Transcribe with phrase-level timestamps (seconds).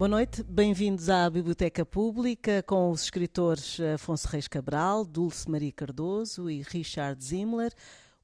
[0.00, 6.48] Boa noite, bem-vindos à Biblioteca Pública com os escritores Afonso Reis Cabral, Dulce Maria Cardoso
[6.48, 7.70] e Richard Zimmler.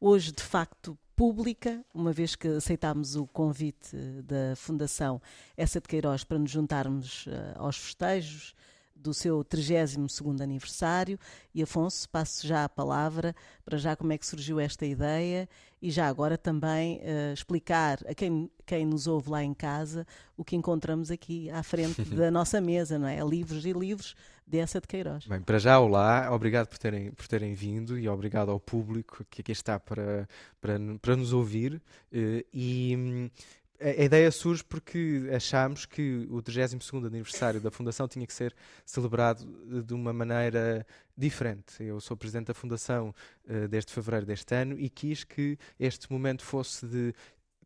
[0.00, 3.94] Hoje, de facto, pública, uma vez que aceitámos o convite
[4.24, 5.20] da Fundação
[5.54, 8.54] Essa de Queiroz para nos juntarmos eh, aos festejos
[8.96, 11.18] do seu 32º aniversário.
[11.54, 15.48] E Afonso, passo já a palavra para já como é que surgiu esta ideia
[15.80, 20.44] e já agora também uh, explicar a quem, quem nos ouve lá em casa o
[20.44, 23.20] que encontramos aqui à frente da nossa mesa, não é?
[23.20, 24.14] Livros e livros
[24.46, 25.26] dessa de Queiroz.
[25.26, 29.40] Bem, para já, olá, obrigado por terem, por terem vindo e obrigado ao público que
[29.40, 30.28] aqui está para,
[30.60, 31.74] para, para nos ouvir.
[32.12, 33.30] Uh, e
[33.80, 38.54] a ideia surge porque achámos que o 32º aniversário da Fundação tinha que ser
[38.84, 39.44] celebrado
[39.82, 41.82] de uma maneira diferente.
[41.82, 43.14] Eu sou presidente da Fundação
[43.48, 47.14] uh, desde fevereiro deste ano e quis que este momento fosse de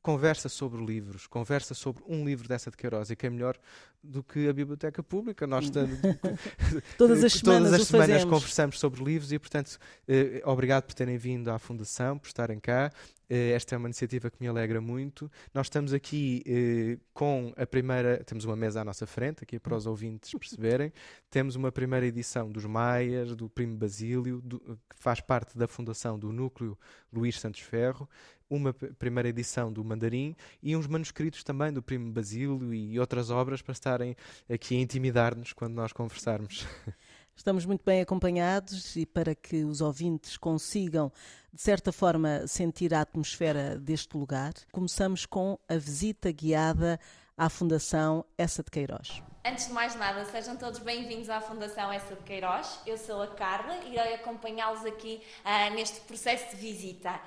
[0.03, 3.59] conversa sobre livros, conversa sobre um livro dessa de Queiroz, e que é melhor
[4.03, 5.47] do que a biblioteca pública.
[5.47, 5.71] Nós
[6.97, 9.79] todas as semanas, todas as semanas conversamos sobre livros e, portanto,
[10.09, 12.91] eh, obrigado por terem vindo à Fundação, por estarem cá.
[13.29, 15.31] Eh, esta é uma iniciativa que me alegra muito.
[15.53, 19.77] Nós estamos aqui eh, com a primeira, temos uma mesa à nossa frente, aqui para
[19.77, 20.93] os ouvintes perceberem.
[21.29, 26.19] Temos uma primeira edição dos Maias, do Primo Basílio, do, que faz parte da fundação
[26.19, 26.77] do Núcleo
[27.13, 28.09] Luís Santos Ferro
[28.51, 33.63] uma primeira edição do Mandarim e uns manuscritos também do Primo Basílio e outras obras
[33.63, 34.17] para estarem
[34.53, 36.67] aqui a intimidar-nos quando nós conversarmos.
[37.37, 41.11] Estamos muito bem acompanhados e para que os ouvintes consigam,
[41.55, 47.01] de certa forma, sentir a atmosfera deste lugar, começamos com a visita guiada
[47.39, 49.23] à Fundação Essa de Queiroz.
[49.43, 52.79] Antes de mais nada, sejam todos bem-vindos à Fundação Essa de Queiroz.
[52.85, 57.19] Eu sou a Carla e irei acompanhá-los aqui uh, neste processo de visita.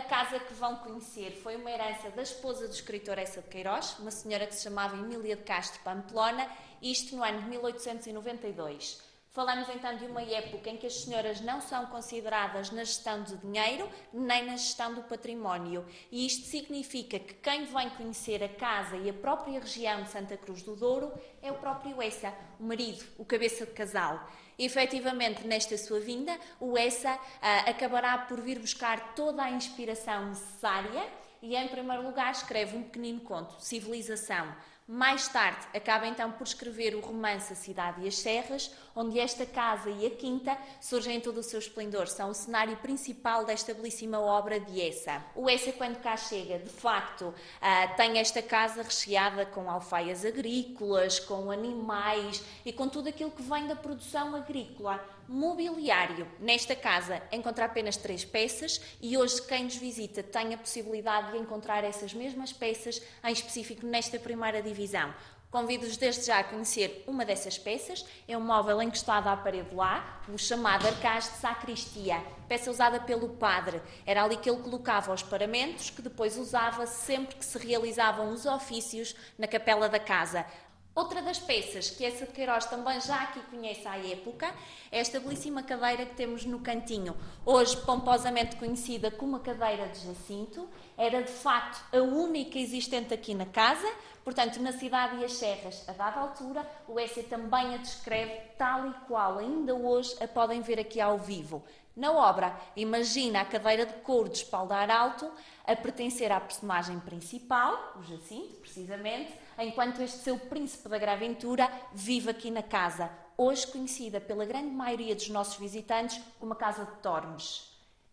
[0.00, 3.98] A casa que vão conhecer foi uma herança da esposa do escritor Essa de Queiroz,
[3.98, 6.48] uma senhora que se chamava Emília de Castro Pamplona,
[6.80, 8.98] isto no ano de 1892.
[9.28, 13.36] Falamos então de uma época em que as senhoras não são consideradas na gestão do
[13.36, 15.84] dinheiro nem na gestão do património.
[16.10, 20.36] E isto significa que quem vem conhecer a casa e a própria região de Santa
[20.38, 21.12] Cruz do Douro
[21.42, 24.26] é o próprio Essa, o marido, o cabeça de casal.
[24.62, 31.02] Efetivamente, nesta sua vinda, o ESA uh, acabará por vir buscar toda a inspiração necessária
[31.42, 34.54] e, em primeiro lugar, escreve um pequenino conto, Civilização,
[34.92, 39.46] mais tarde, acaba então por escrever o romance A Cidade e as Serras, onde esta
[39.46, 43.72] casa e a quinta surgem em todo o seu esplendor, são o cenário principal desta
[43.72, 45.24] belíssima obra de Essa.
[45.36, 51.20] O Essa, quando cá chega, de facto, uh, tem esta casa recheada com alfaias agrícolas,
[51.20, 56.26] com animais e com tudo aquilo que vem da produção agrícola mobiliário.
[56.40, 61.38] Nesta casa encontra apenas três peças e hoje quem nos visita tem a possibilidade de
[61.38, 65.14] encontrar essas mesmas peças, em específico nesta primeira divisão.
[65.48, 68.04] Convido-os desde já a conhecer uma dessas peças.
[68.26, 73.28] É um móvel encostado à parede lá, o chamado arcaz de sacristia, peça usada pelo
[73.30, 73.80] padre.
[74.04, 78.46] Era ali que ele colocava os paramentos, que depois usava sempre que se realizavam os
[78.46, 80.44] ofícios na capela da casa.
[80.92, 84.52] Outra das peças que essa de Queiroz também já aqui conhece à época
[84.90, 90.00] é esta belíssima cadeira que temos no cantinho, hoje pomposamente conhecida como a cadeira de
[90.00, 90.68] Jacinto.
[90.98, 93.88] Era de facto a única existente aqui na casa,
[94.24, 98.88] portanto, na cidade e as serras, a dada altura, o Essia também a descreve tal
[98.90, 101.62] e qual, ainda hoje a podem ver aqui ao vivo.
[101.96, 105.30] Na obra, imagina a cadeira de couro de espaldar alto
[105.66, 109.32] a pertencer à personagem principal, o Jacinto, precisamente,
[109.64, 115.14] enquanto este seu príncipe da graventura vive aqui na casa, hoje conhecida pela grande maioria
[115.14, 117.70] dos nossos visitantes como a Casa de Tormes.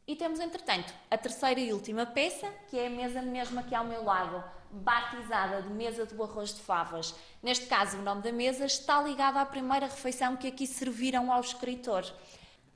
[0.07, 3.83] E temos, entretanto, a terceira e última peça, que é a mesa mesmo aqui ao
[3.83, 4.41] meu lado,
[4.71, 7.13] batizada de Mesa do Arroz de Favas.
[7.43, 11.41] Neste caso, o nome da mesa está ligado à primeira refeição que aqui serviram ao
[11.41, 12.05] escritor.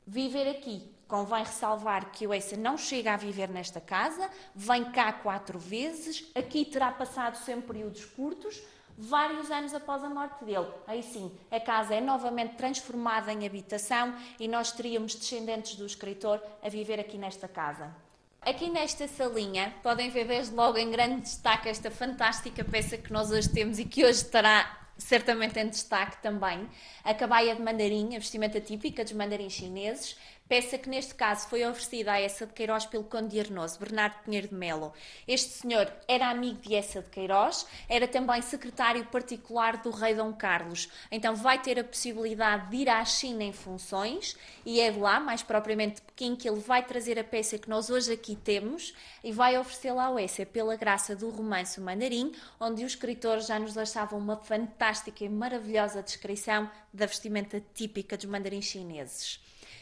[0.06, 5.12] Viver aqui Convém ressalvar que o Eissa não chega a viver nesta casa, vem cá
[5.12, 8.64] quatro vezes, aqui terá passado sempre períodos curtos,
[8.98, 10.70] vários anos após a morte dele.
[10.88, 16.42] Aí sim, a casa é novamente transformada em habitação e nós teríamos descendentes do escritor
[16.64, 17.94] a viver aqui nesta casa.
[18.42, 23.32] Aqui nesta salinha podem ver desde logo em grande destaque esta fantástica peça que nós
[23.32, 26.70] hoje temos e que hoje estará certamente em destaque também,
[27.04, 30.16] a cabaia de mandarim, a vestimenta típica dos mandarins chineses,
[30.52, 34.18] peça que neste caso foi oferecida a essa de Queiroz pelo Conde de Arnoso, Bernardo
[34.26, 34.92] Pinheiro de Melo.
[35.26, 40.34] Este senhor era amigo de essa de Queiroz, era também secretário particular do rei Dom
[40.34, 45.00] Carlos, então vai ter a possibilidade de ir à China em funções e é de
[45.00, 48.36] lá, mais propriamente de Pequim, que ele vai trazer a peça que nós hoje aqui
[48.36, 48.94] temos
[49.24, 53.58] e vai oferecê-la ao Essa pela graça do romance o Mandarim, onde os escritores já
[53.58, 59.40] nos deixavam uma fantástica e maravilhosa descrição da vestimenta típica dos mandarins chineses.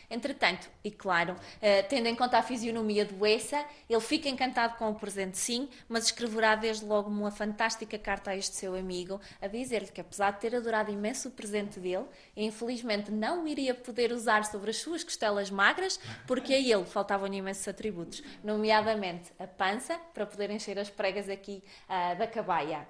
[0.09, 4.89] Entretanto, e claro, uh, tendo em conta a fisionomia do Essa, ele fica encantado com
[4.89, 9.47] o presente sim, mas escreverá desde logo uma fantástica carta a este seu amigo, a
[9.47, 14.45] dizer-lhe que apesar de ter adorado imenso o presente dele, infelizmente não iria poder usar
[14.45, 20.25] sobre as suas costelas magras, porque a ele faltavam imensos atributos, nomeadamente a pança, para
[20.25, 22.88] poder encher as pregas aqui uh, da cabaia.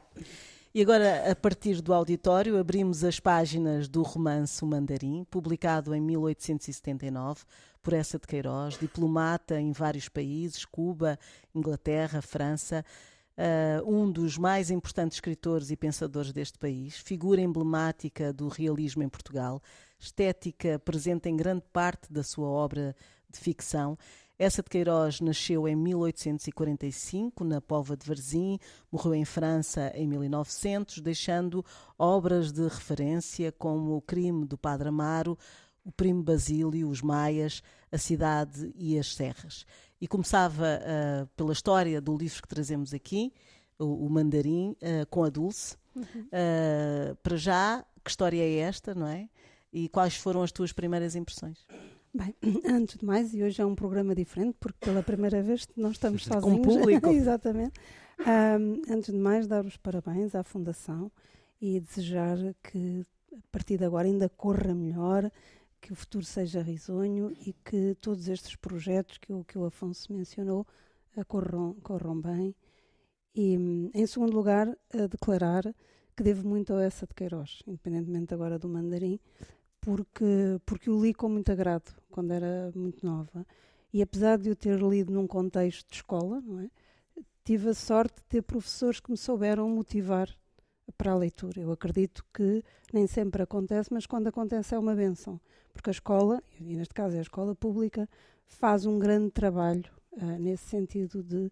[0.72, 6.00] E agora, a partir do auditório, abrimos as páginas do romance O Mandarim, publicado em
[6.00, 7.44] 1879
[7.82, 11.18] por essa de Queiroz, diplomata em vários países, Cuba,
[11.56, 12.86] Inglaterra, França,
[13.36, 19.10] uh, um dos mais importantes escritores e pensadores deste país, figura emblemática do realismo em
[19.10, 19.64] Portugal,
[19.98, 22.96] estética presente em grande parte da sua obra
[23.28, 23.98] de ficção
[24.40, 28.58] essa de Queiroz nasceu em 1845, na Pova de Varzim,
[28.90, 31.64] morreu em França em 1900, deixando
[31.98, 35.38] obras de referência como O Crime do Padre Amaro,
[35.84, 39.66] O Primo Basílio, Os Maias, A Cidade e as Serras.
[40.00, 43.34] E começava uh, pela história do livro que trazemos aqui,
[43.78, 45.76] o, o Mandarim, uh, com a Dulce.
[45.94, 46.04] Uhum.
[46.06, 49.28] Uh, para já, que história é esta, não é?
[49.74, 51.68] E quais foram as tuas primeiras impressões?
[52.14, 52.36] Bem,
[52.66, 56.26] antes de mais, e hoje é um programa diferente, porque pela primeira vez nós estamos
[56.26, 56.66] sozinhos.
[56.66, 57.10] Com público.
[57.10, 57.80] Exatamente.
[58.20, 61.12] Um, antes de mais, dar os parabéns à Fundação
[61.62, 65.32] e desejar que a partir de agora ainda corra melhor,
[65.80, 70.12] que o futuro seja risonho e que todos estes projetos que o, que o Afonso
[70.12, 70.66] mencionou
[71.16, 72.56] uh, corram, corram bem.
[73.36, 73.54] E,
[73.94, 74.68] em segundo lugar,
[75.10, 75.64] declarar
[76.18, 79.20] que devo muito a essa de Queiroz, independentemente agora do mandarim,
[79.90, 83.46] porque, porque o li com muito agrado quando era muito nova.
[83.92, 86.70] E apesar de eu ter lido num contexto de escola, não é?
[87.44, 90.30] tive a sorte de ter professores que me souberam motivar
[90.96, 91.60] para a leitura.
[91.60, 92.64] Eu acredito que
[92.94, 95.42] nem sempre acontece, mas quando acontece é uma benção,
[95.74, 98.08] porque a escola, e neste caso é a escola pública,
[98.46, 101.50] faz um grande trabalho uh, nesse sentido de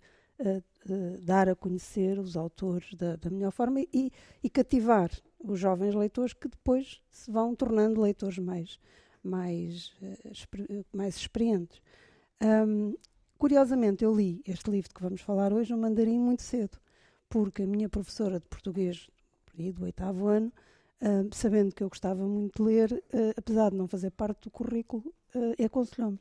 [1.24, 4.12] dar a conhecer os autores da, da melhor forma e,
[4.44, 8.80] e, cativar os jovens leitores que depois se vão tornando leitores mais,
[9.24, 11.82] mais, uh, mais experientes.
[12.42, 12.96] Um,
[13.38, 16.78] curiosamente, eu li este livro que vamos falar hoje no mandarim muito cedo,
[17.30, 19.10] porque a minha professora de português,
[19.56, 20.54] do oitavo ano,
[21.02, 24.52] uh, sabendo que eu gostava muito de ler, uh, apesar de não fazer parte do
[24.52, 25.04] currículo,
[25.36, 26.20] uh, aconselhou-me.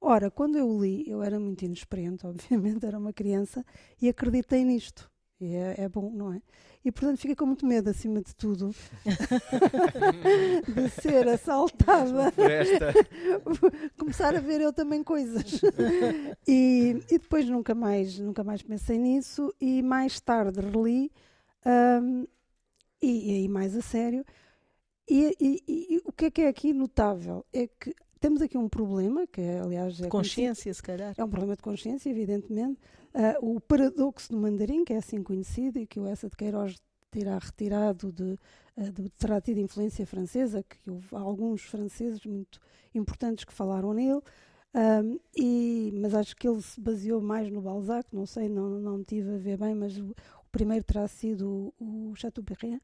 [0.00, 3.64] Ora, quando eu li, eu era muito inexperiente, obviamente, era uma criança,
[4.00, 5.10] e acreditei nisto.
[5.40, 6.42] E é, é, bom, não é?
[6.84, 8.74] E portanto fiquei com muito medo, acima de tudo,
[10.74, 12.32] de ser assaltada.
[13.96, 15.60] Começar a ver eu também coisas.
[16.46, 19.54] e, e depois nunca mais, nunca mais pensei nisso.
[19.60, 21.12] E mais tarde reli,
[21.64, 22.26] um,
[23.00, 24.24] e, aí mais a sério.
[25.08, 27.44] E, e, e, o que é que é aqui notável?
[27.52, 31.14] É que temos aqui um problema, que é, aliás é consciência, se calhar.
[31.16, 32.80] É um problema de consciência, evidentemente.
[33.14, 36.76] Uh, o paradoxo do mandarim, que é assim conhecido e que o Essa de Queiroz
[37.10, 38.38] terá retirado de,
[38.76, 42.60] uh, de, terá tido influência francesa, que houve alguns franceses muito
[42.94, 44.20] importantes que falaram nele.
[44.74, 49.02] Um, e, mas acho que ele se baseou mais no Balzac, não sei, não, não
[49.02, 52.80] tive a ver bem, mas o, o primeiro terá sido o, o Chateaubriand.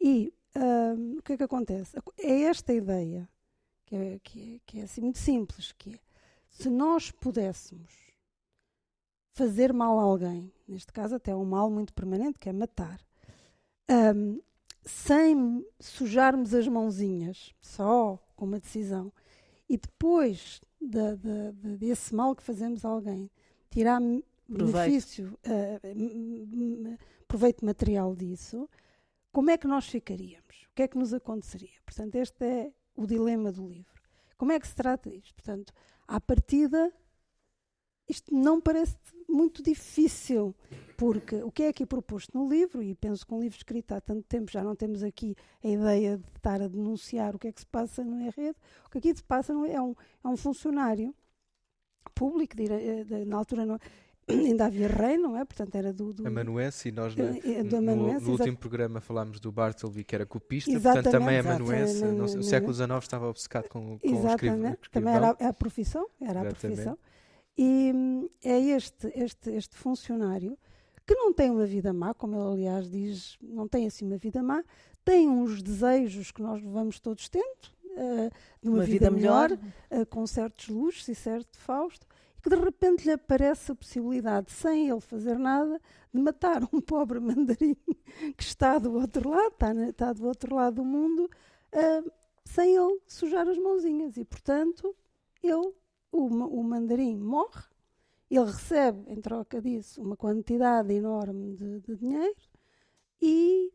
[0.00, 1.96] E um, o que é que acontece?
[2.18, 3.28] É esta ideia
[3.92, 5.98] que é, que é, que é assim muito simples, que é,
[6.48, 7.92] se nós pudéssemos
[9.34, 13.00] fazer mal a alguém, neste caso até um mal muito permanente, que é matar,
[14.16, 14.40] um,
[14.82, 19.12] sem sujarmos as mãozinhas, só com uma decisão,
[19.68, 23.30] e depois de, de, de, desse mal que fazemos a alguém,
[23.70, 24.00] tirar
[24.48, 28.68] benefício, uh, proveito material disso,
[29.30, 30.66] como é que nós ficaríamos?
[30.70, 31.78] O que é que nos aconteceria?
[31.84, 34.02] Portanto, este é o dilema do livro.
[34.36, 35.34] Como é que se trata isto?
[35.34, 35.72] Portanto,
[36.06, 36.92] à partida,
[38.08, 38.96] isto não parece
[39.28, 40.54] muito difícil,
[40.96, 44.00] porque o que é aqui proposto no livro, e penso que um livro escrito há
[44.00, 45.34] tanto tempo, já não temos aqui
[45.64, 48.90] a ideia de estar a denunciar o que é que se passa na rede, o
[48.90, 49.94] que aqui se passa é um,
[50.24, 51.14] é um funcionário
[52.14, 52.54] público,
[53.26, 53.78] na altura não,
[54.28, 55.44] ainda havia rei, não é?
[55.44, 56.12] Portanto, era do.
[56.12, 60.04] do Amanuense, e nós no, eh, do no- Amanuense, no último programa falámos do Bartleby,
[60.04, 61.56] que era copista, Exatamente, portanto também exato.
[61.62, 62.02] Amanuense.
[62.02, 64.88] É, no- no- o no- século XIX estava obcecado com, com o Exatamente, escrivão.
[64.90, 66.58] também era a, a profissão, era a Exatamente.
[66.60, 66.98] profissão.
[67.58, 70.56] E hum, é este, este, este funcionário
[71.06, 74.42] que não tem uma vida má, como ele aliás diz, não tem assim uma vida
[74.42, 74.62] má,
[75.04, 77.44] tem uns desejos que nós vamos todos tendo,
[77.96, 78.30] eh,
[78.62, 79.50] de uma, Uma vida melhor.
[79.90, 82.06] eh, com certos luxos e certo Fausto,
[82.42, 85.80] que de repente lhe aparece a possibilidade, sem ele fazer nada,
[86.12, 87.76] de matar um pobre mandarim
[88.36, 91.30] que está do outro lado, está, está do outro lado do mundo,
[91.70, 92.02] eh,
[92.44, 94.16] sem ele sujar as mãozinhas.
[94.16, 94.94] E, portanto,
[95.42, 95.72] ele,
[96.10, 97.62] o, o mandarim morre,
[98.28, 102.34] ele recebe, em troca disso, uma quantidade enorme de, de dinheiro
[103.20, 103.72] e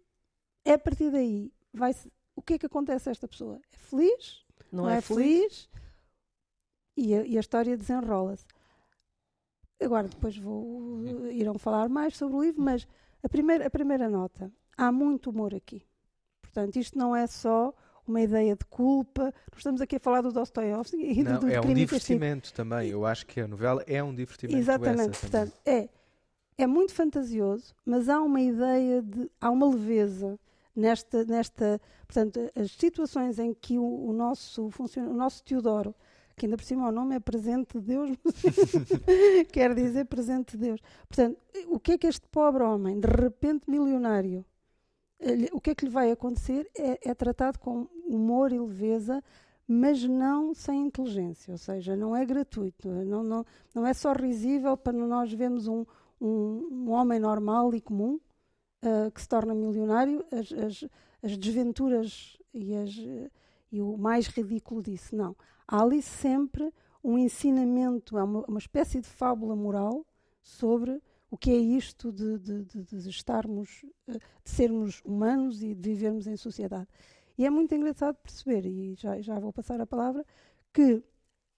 [0.66, 1.94] é a partir daí, vai
[2.36, 3.60] o que é que acontece a esta pessoa?
[3.72, 4.46] É feliz?
[4.72, 5.70] Não, é, feliz?
[6.96, 8.46] E a, e a história desenrola-se.
[9.82, 12.88] Agora, depois vou, irão falar mais sobre o livro, mas
[13.24, 15.84] a primeira, a primeira nota, há muito humor aqui.
[16.42, 17.74] Portanto, isto não é só
[18.08, 19.34] uma ideia de culpa.
[19.52, 22.90] Nós estamos aqui a falar do Dostoiévski e do, Não, do é um divertimento também.
[22.90, 24.58] Eu acho que a novela é um divertimento.
[24.58, 25.20] Exatamente, também.
[25.20, 25.90] portanto, é,
[26.58, 29.30] é muito fantasioso, mas há uma ideia de.
[29.40, 30.40] há uma leveza
[30.76, 31.24] nesta.
[31.26, 35.94] nesta portanto, as situações em que o, o nosso o nosso Teodoro,
[36.38, 38.12] que ainda por cima o nome é presente de Deus,
[39.52, 40.82] quer dizer presente de Deus.
[41.08, 44.46] Portanto, o que é que este pobre homem, de repente milionário,
[45.52, 49.24] o que é que lhe vai acontecer é, é tratado com humor e leveza,
[49.68, 54.78] mas não sem inteligência, ou seja, não é gratuito, não, não, não é só risível
[54.78, 55.84] para nós vermos um,
[56.22, 58.20] um, um homem normal e comum
[58.82, 60.90] ah, que se torna milionário, as, as,
[61.24, 63.30] as desventuras e, as, eh,
[63.72, 65.16] e o mais ridículo disso.
[65.16, 65.36] Não.
[65.68, 70.06] Há ali sempre um ensinamento, há uma, uma espécie de fábula moral
[70.42, 75.76] sobre o que é isto de, de, de, de estarmos, eh, de sermos humanos e
[75.76, 76.88] de vivermos em sociedade.
[77.38, 80.26] E é muito engraçado perceber, e já, já vou passar a palavra,
[80.74, 81.04] que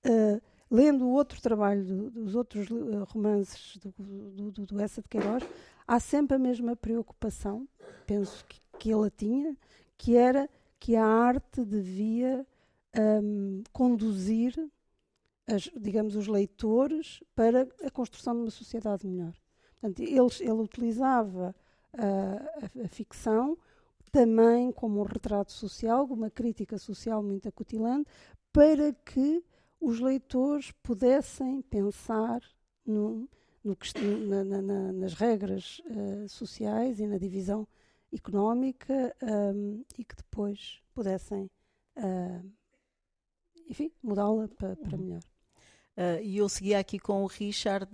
[0.03, 5.07] eh, lendo o outro trabalho dos outros eh, romances do, do, do, do Essa de
[5.07, 5.43] Queiroz,
[5.87, 7.67] há sempre a mesma preocupação,
[8.05, 9.57] penso que, que ele a tinha,
[9.97, 10.49] que era
[10.79, 12.45] que a arte devia
[12.97, 14.53] hum, conduzir,
[15.47, 19.33] as- digamos, os leitores para a construção de uma sociedade melhor.
[19.79, 21.55] Portanto, eles- ele utilizava
[21.93, 23.57] ah, a, a ficção
[24.11, 28.07] também como um retrato social, uma crítica social muito acutilante,
[28.53, 29.43] para que
[29.81, 32.41] os leitores pudessem pensar
[32.85, 33.27] no-
[33.63, 33.75] no
[34.27, 37.67] na- na- na- nas regras eh, sociais e na divisão
[38.11, 41.49] económica ahm, e que depois pudessem,
[41.95, 42.41] ah,
[43.69, 45.03] enfim, mudá-la pa- para Uhum.
[45.03, 45.19] melhor.
[45.95, 47.89] Ah, e eu seguia aqui com o Richard.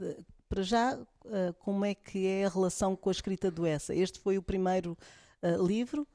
[0.48, 0.94] Para já,
[1.27, 3.94] ah, como é que é a relação com a escrita do Essa?
[3.96, 4.98] Este foi o primeiro
[5.41, 6.08] ah, livro.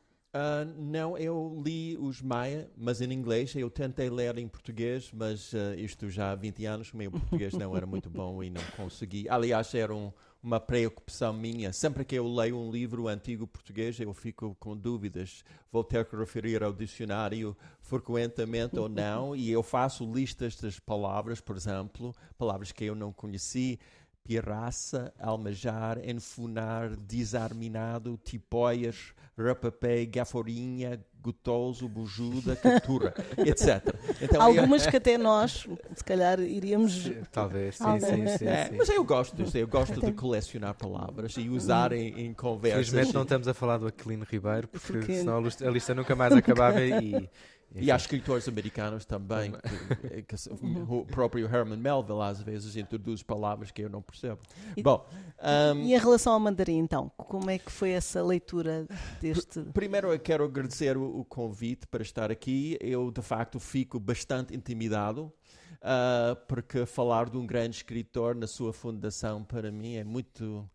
[0.79, 3.53] Não, eu li os Maia, mas em inglês.
[3.57, 7.77] Eu tentei ler em português, mas isto já há 20 anos, o meu português não
[7.77, 9.29] era muito bom e não consegui.
[9.29, 11.73] Aliás, era um- uma preocupação minha.
[11.73, 15.45] Sempre que eu leio um livro antigo português, eu fico com dúvidas.
[15.71, 21.41] Vou ter que referir ao dicionário frequentemente ou não, e eu faço listas das palavras,
[21.41, 23.79] por exemplo, palavras que eu não conheci.
[24.23, 33.83] Pirraça, almejar, enfunar, desarminado, tipóias, rapapé, gaforinha, gotoso, bujuda, captura, etc.
[34.21, 37.11] Então, eu- Algumas que até nós, se calhar, iríamos.
[37.33, 38.31] Talvez, sim, Algumas.
[38.33, 38.47] sim, sim.
[38.47, 38.77] É, sim.
[38.77, 42.89] mas eu gosto disso, eu gosto de colecionar palavras e usar em, em conversas.
[42.89, 46.33] Felizmente não estamos a falar do Aquilino Ribeiro, porque, Porque- senão a lista nunca mais
[46.37, 47.29] acabava e...
[47.75, 50.51] E há escritores americanos também, que, que se-
[50.89, 54.41] o próprio Herman Melville às vezes introduz palavras que eu não percebo.
[54.77, 55.07] E- Bom,
[55.39, 58.87] ahm, E em relação ao mandarim, então, como é que foi essa leitura
[59.21, 59.61] deste.
[59.73, 62.77] Primeiro eu quero agradecer o, o convite para estar aqui.
[62.81, 65.33] Eu de facto fico bastante intimidado.
[65.81, 70.69] ah, porque falar de um grande escritor na sua fundação para mim é muito.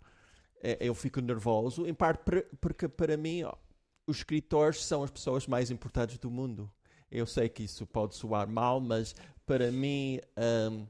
[0.63, 2.21] é- eu fico nervoso, em parte
[2.61, 3.43] porque para mim
[4.07, 6.71] os escritores são as pessoas mais importantes do mundo.
[7.15, 10.85] Eu sei que isso pode soar mal, mas para mim ahm,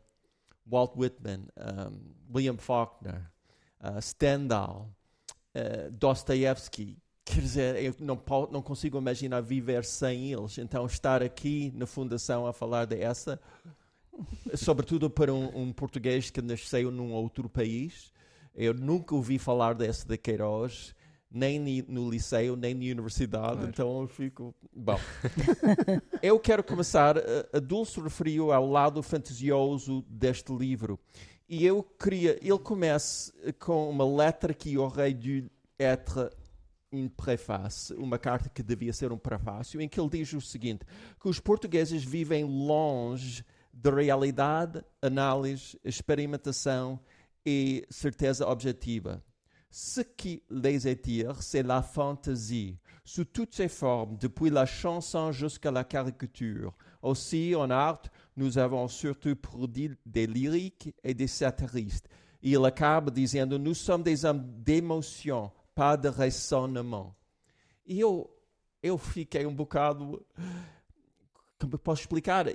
[0.66, 2.00] Walt Whitman, ahm,
[2.34, 3.30] William Faulkner,
[3.80, 4.90] ah, Stendhal,
[5.54, 10.58] ah, Dostoevsky, quer dizer, eu não, não consigo imaginar viver sem eles.
[10.58, 13.40] Então, estar aqui na Fundação a falar dessa,
[14.56, 18.14] sobretudo para um, um português que nasceu num outro país,
[18.56, 20.95] eu nunca ouvi falar dessa de Queiroz,
[21.36, 23.70] nem no liceu, nem na universidade, Claro.
[23.70, 24.56] então eu fico.
[24.74, 24.98] Bom,
[26.24, 27.18] eu quero começar.
[27.18, 27.22] A,
[27.58, 30.98] a Dulce referiu ao lado fantasioso deste livro.
[31.48, 36.30] E eu queria, ele começa com uma letra que aurait dû être
[36.92, 40.86] une préface, uma carta que devia ser um prefácio, em que ele diz o seguinte:
[41.20, 47.00] que os portugueses vivem longe de realidade, análise, experimentação
[47.46, 49.20] et certeza objective.
[49.78, 55.70] Ce qui les attire, c'est la fantaisie, sous toutes ses formes, depuis la chanson jusqu'à
[55.70, 56.74] la caricature.
[57.02, 58.04] Aussi, en art,
[58.38, 62.08] nous avons surtout produit des lyriques et des satiristes.
[62.42, 67.14] Il acaba dizendo: Nous sommes des hommes d'émotion, pas de raisonnement.
[67.86, 68.26] E eu,
[68.82, 70.26] eu fiquei um bocado.
[71.60, 72.46] Como posso explicar?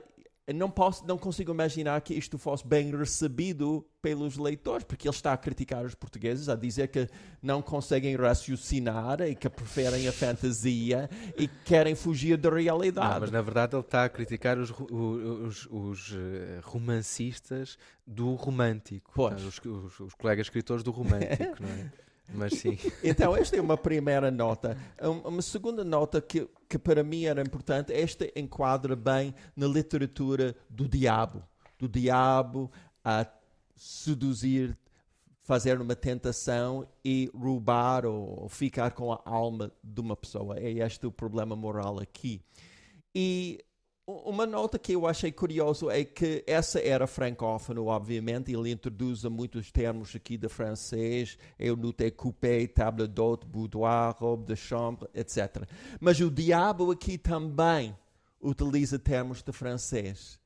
[0.53, 5.33] Não posso, não consigo imaginar que isto fosse bem recebido pelos leitores, porque ele está
[5.33, 7.09] a criticar os portugueses, a dizer que
[7.43, 13.15] não conseguem raciocinar e que preferem a fantasia e querem fugir da realidade.
[13.15, 17.77] Não, mas na verdade ele está a criticar os, os, os eh, romancistas
[18.07, 19.61] do romântico, os,
[20.01, 21.91] os, colegas escritores do romântico, não é?
[22.33, 22.79] Mas sim.
[23.03, 24.77] Então, esta é uma primeira nota.
[25.25, 30.89] Uma segunda nota que, que para mim era importante, esta enquadra bem na literatura do
[30.89, 31.43] diabo.
[31.79, 32.71] Do diabo
[33.05, 33.27] a
[33.77, 34.77] seduzir,
[35.43, 40.59] fazer uma tentação e roubar ou ficar com a alma de uma pessoa.
[40.59, 42.41] É este o problema moral aqui.
[43.15, 43.59] E
[44.25, 49.71] uma nota que eu achei curioso é que essa era francófono, obviamente, ele introduz muitos
[49.71, 55.65] termos aqui de francês, eu notei coupé, table d'hôte, boudoir, robe de chambre, etc.
[56.01, 57.97] Mas o diabo aqui também
[58.41, 60.41] utiliza termos de francês.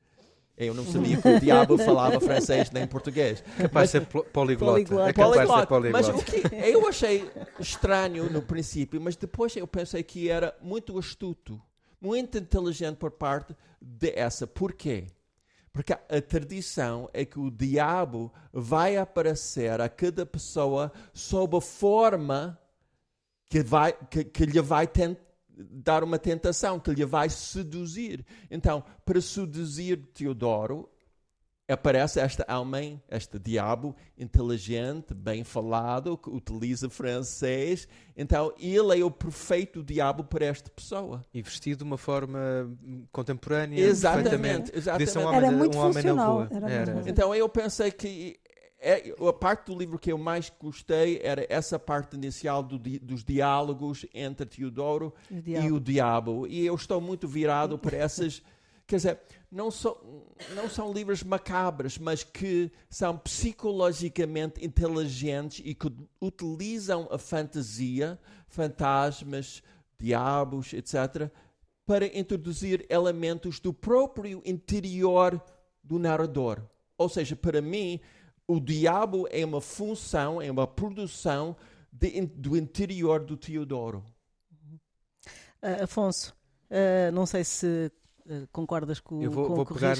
[0.57, 3.43] Eu não sabia que o diabo falava francês nem português.
[3.57, 5.09] Capaz de ser poliglota.
[5.09, 5.91] É capaz de ser poliglota.
[5.91, 7.29] Mas o que eu achei
[7.59, 11.61] estranho no princípio, mas depois eu pensei que era muito astuto
[12.05, 14.45] muito inteligente por parte dessa.
[14.45, 15.07] Porquê?
[15.73, 22.57] Porque a tradição é que o diabo vai aparecer a cada pessoa sob a forma
[23.49, 24.89] que, vai, que, que lhe vai
[25.57, 28.25] dar uma tentação, que lhe vai seduzir.
[28.49, 30.89] Então, para seduzir Teodoro,
[31.67, 37.87] aparece esta homem, este diabo inteligente, bem falado, que utiliza francês.
[38.15, 41.25] Então, ele é o perfeito diabo para esta pessoa.
[41.33, 42.39] E vestido de uma forma
[43.11, 43.79] contemporânea.
[43.79, 44.71] Exatamente.
[44.75, 45.17] exatamente.
[45.17, 46.47] Um homem, era muito um funcional.
[46.51, 47.03] Era era.
[47.07, 48.39] Então, eu pensei que
[48.79, 53.23] é, a parte do livro que eu mais gostei era essa parte inicial do, dos
[53.23, 56.45] diálogos entre Teodoro o e o diabo.
[56.45, 58.43] E eu estou muito virado para essas
[58.87, 59.19] Quer dizer,
[59.51, 59.97] não são,
[60.53, 69.63] não são livros macabros, mas que são psicologicamente inteligentes e que utilizam a fantasia, fantasmas,
[69.97, 71.31] diabos, etc.,
[71.85, 75.41] para introduzir elementos do próprio interior
[75.83, 76.61] do narrador.
[76.97, 77.99] Ou seja, para mim,
[78.47, 81.55] o diabo é uma função, é uma produção
[81.91, 84.03] de, do interior do Teodoro.
[85.61, 86.35] Uh, Afonso,
[86.69, 87.91] uh, não sei se
[88.27, 89.95] Uh, concordas com, eu vou, com vou pegar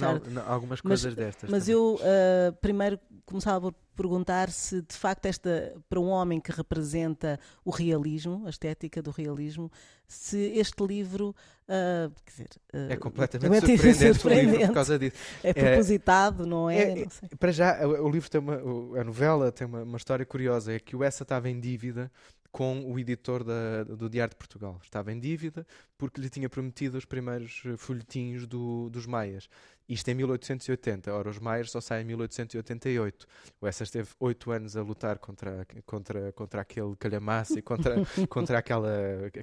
[0.48, 1.48] algumas coisas mas, destas.
[1.48, 1.76] Mas também.
[1.76, 7.40] eu uh, primeiro começava por perguntar se de facto esta para um homem que representa
[7.64, 9.72] o realismo, a estética do realismo,
[10.08, 11.36] se este livro
[11.66, 12.50] uh, quer dizer,
[12.90, 14.66] é completamente surpreendente, surpreendente.
[14.66, 15.18] por causa disso.
[15.44, 16.82] É propositado, é, não é?
[16.82, 17.08] é não
[17.40, 18.56] para já o, o, livro tem uma
[19.00, 22.12] a novela tem uma, uma história curiosa é que o Essa estava em dívida
[22.56, 24.80] com o editor da, do Diário de Portugal.
[24.82, 29.50] Estava em dívida porque lhe tinha prometido os primeiros eh, folhetinhos do, dos Maias.
[29.90, 31.14] Isto em 1880.
[31.14, 33.28] Ora, os Maias só saem em 1888.
[33.60, 37.98] O Essa esteve oito anos a lutar contra, contra, contra aquele calhamaço e contra,
[38.30, 38.90] contra aquela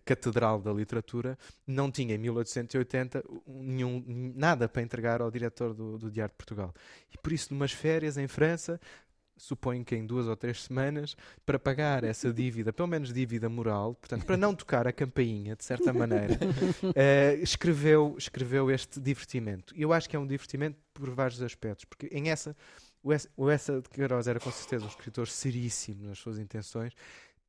[0.06, 1.38] catedral da literatura.
[1.66, 4.02] Não tinha em 1880 nenhum,
[4.34, 6.72] nada para entregar ao diretor do, do Diário de Portugal.
[7.12, 8.80] E por isso, numas férias em França,
[9.42, 13.94] suponho que em duas ou três semanas, para pagar essa dívida, pelo menos dívida moral,
[13.96, 19.74] portanto, para não tocar a campainha, de certa maneira, uh, escreveu, escreveu este divertimento.
[19.76, 22.56] E eu acho que é um divertimento por vários aspectos, porque em essa,
[23.36, 26.92] o Essa de Queiroz era com certeza um escritor seríssimo nas suas intenções,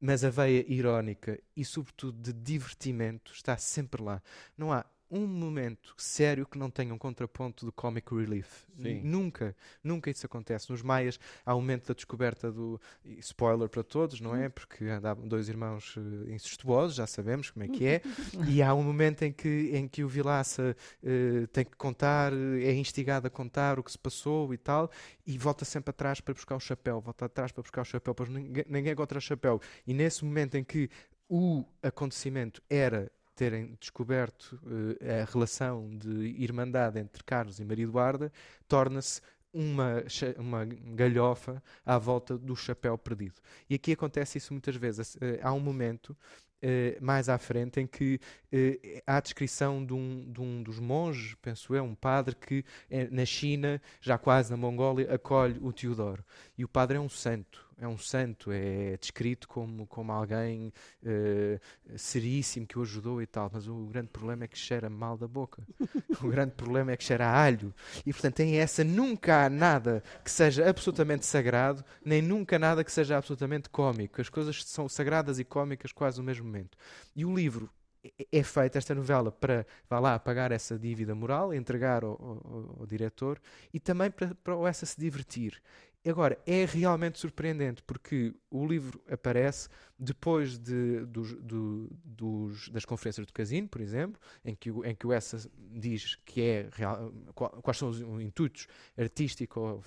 [0.01, 4.19] mas a veia irónica e, sobretudo, de divertimento está sempre lá.
[4.57, 8.65] Não há um momento sério que não tenha um contraponto de comic relief.
[9.03, 10.71] Nunca, nunca isso acontece.
[10.71, 12.81] Nos Maias há o momento da descoberta do.
[13.19, 14.49] Spoiler para todos, não é?
[14.49, 18.01] Porque andavam dois irmãos uh, incestuosos, já sabemos como é que é.
[18.49, 22.73] e há um momento em que, em que o Vilaça uh, tem que contar, é
[22.73, 24.89] instigado a contar o que se passou e tal,
[25.25, 28.29] e volta sempre atrás para buscar o chapéu, volta atrás para buscar o chapéu, pois
[28.29, 29.61] ninguém, ninguém encontra o chapéu.
[29.85, 30.89] E nesse momento em que
[31.29, 38.31] o acontecimento era terem descoberto uh, a relação de irmandade entre Carlos e Maria Eduarda,
[38.67, 39.21] torna-se
[39.53, 40.03] uma,
[40.37, 43.35] uma galhofa à volta do chapéu perdido.
[43.69, 45.15] E aqui acontece isso muitas vezes.
[45.21, 46.17] Eh, há um momento
[46.65, 48.17] Uh, mais à frente, em que
[48.53, 52.63] uh, há a descrição de um, de um, dos monges, penso eu, um padre que
[53.11, 56.23] na China, já quase na Mongólia, acolhe o Teodoro.
[56.57, 61.59] E o padre é um santo é um santo, é descrito como, como alguém uh,
[61.97, 65.27] seríssimo que o ajudou e tal, mas o grande problema é que cheira mal da
[65.27, 65.63] boca.
[66.21, 67.73] o grande problema é que cheira a alho.
[68.05, 72.91] E portanto tem essa, nunca há nada que seja absolutamente sagrado, nem nunca nada que
[72.91, 74.21] seja absolutamente cómico.
[74.21, 76.77] As coisas são sagradas e cómicas quase no mesmo momento.
[77.15, 77.69] E o livro
[78.03, 82.75] é, é feita esta novela para, vá lá, pagar essa dívida moral, entregar ao, ao,
[82.81, 83.39] ao diretor
[83.73, 85.61] e também para, para o essa se divertir.
[86.05, 93.25] Agora, é realmente surpreendente porque o livro aparece depois de, dos, do, dos, das conferências
[93.25, 97.77] do Casino, por exemplo, em que, em que o Essa diz que é real, quais
[97.77, 99.81] são os intuitos artístico,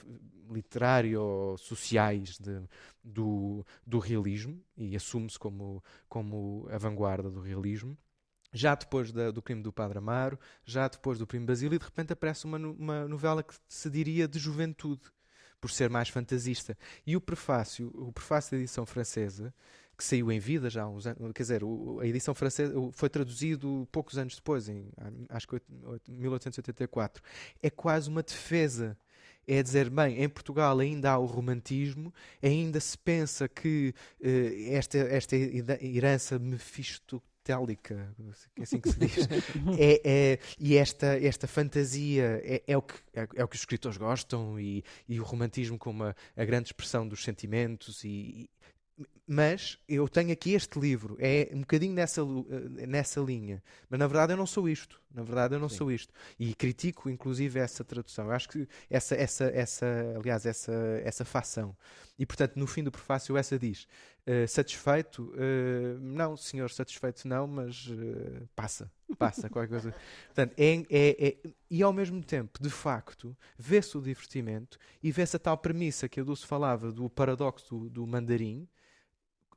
[0.51, 2.63] literário ou sociais de,
[3.05, 7.97] do, do realismo e assume-se como, como a vanguarda do realismo.
[8.53, 12.15] Já depois da, do crime do Padre Amaro, já depois do Primo Basílio, de repente
[12.15, 15.03] aparece uma, uma novela que se diria de juventude
[15.61, 16.77] por ser mais fantasista.
[17.07, 19.53] E o prefácio, o prefácio da edição francesa,
[19.97, 21.63] que saiu em vida já há uns anos, quer dizer,
[22.01, 24.91] a edição francesa foi traduzido poucos anos depois, em
[25.31, 25.61] acho que
[26.09, 27.23] 1884,
[27.63, 28.97] é quase uma defesa
[29.47, 34.99] é dizer, bem, em Portugal ainda há o romantismo, ainda se pensa que uh, esta,
[34.99, 38.13] esta herança mefisto télica,
[38.59, 39.29] é assim que se diz.
[39.79, 43.63] é, é, e esta, esta fantasia é, é o que, é, é, o que os
[43.63, 48.51] escritores gostam e, e o romantismo como a, a grande expressão dos sentimentos e,
[49.27, 53.63] mas eu tenho aqui este livro, é um bocadinho nessa, eh, nessa linha.
[53.91, 55.01] Mas na verdade eu não sou isto.
[55.17, 55.77] Na verdade eu não Sim.
[55.77, 56.13] sou isto.
[56.39, 58.27] E critico inclusive essa tradução.
[58.27, 61.75] Eu acho que essa, essa, essa aliás, essa, essa facção.
[62.19, 63.87] E portanto, no fim do prefácio, essa diz:
[64.27, 65.33] uh, satisfeito?
[65.35, 69.95] Uh, não, senhor, satisfeito não, mas uh, passa, passa, qualquer coisa.
[70.27, 71.37] Portanto, é, é, é,
[71.71, 76.21] e ao mesmo tempo, de facto, vê-se o divertimento e vê-se a tal premissa que
[76.21, 78.69] a Dulce falava do paradoxo do, do mandarim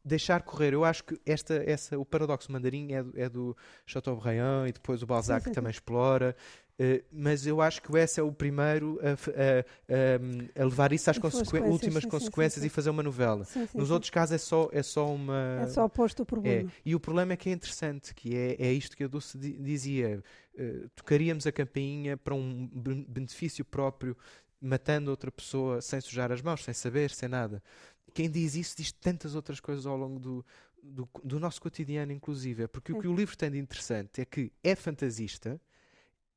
[0.03, 0.73] deixar correr.
[0.73, 5.01] Eu acho que esta, essa, o paradoxo mandarim é do, é do Chateaubriand e depois
[5.03, 6.35] o Balzac sim, sim, também explora.
[6.79, 11.09] Uh, mas eu acho que esse é o primeiro a, a, a, a levar isso
[11.09, 11.57] às consequ...
[11.57, 13.45] últimas sim, consequências e fazer uma novela.
[13.75, 15.59] Nos outros casos é só, é só uma.
[15.61, 16.69] É só posto o problema.
[16.69, 16.73] É.
[16.85, 20.23] E o problema é que é interessante, que é, é isto que a Dulce dizia.
[20.57, 22.69] Uh, tocaríamos a campainha para um
[23.07, 24.15] benefício próprio,
[24.61, 27.61] matando outra pessoa sem sujar as mãos, sem saber, sem nada
[28.09, 30.45] quem diz isso diz tantas outras coisas ao longo do,
[30.81, 32.67] do, do nosso cotidiano, inclusive.
[32.67, 35.59] Porque o que o livro tem de interessante é que é fantasista,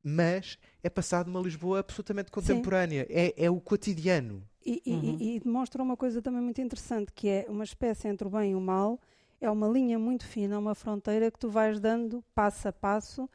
[0.03, 3.07] mas é passado numa Lisboa absolutamente contemporânea.
[3.09, 4.43] É, é o cotidiano.
[4.65, 5.17] E, uhum.
[5.21, 8.53] e, e, demonstra uma coisa também muito interessante, que é uma espécie entre o bem
[8.53, 9.01] e o mal.
[9.41, 13.29] É uma linha muito fina, uma fronteira que tu vais dando passo a passo,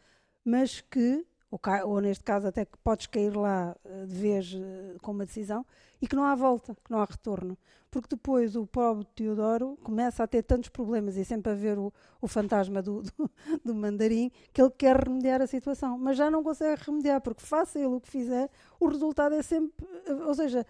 [0.44, 4.96] mas que, ou, ou neste caso até que podes cair lá eh, de vez eh,
[5.02, 5.66] com uma decisão,
[6.02, 7.58] e que não há volta, que não há retorno.
[7.90, 11.92] Porque depois o pobre Teodoro começa a ter tantos problemas e sempre a ver o,
[12.22, 13.32] o fantasma do, do,
[13.64, 17.80] do, mandarim que ele quer remediar a situação, mas já não consegue remediar, porque faça
[17.80, 19.88] ele o que fizer, o resultado é sempre,
[20.26, 20.66] ou seja,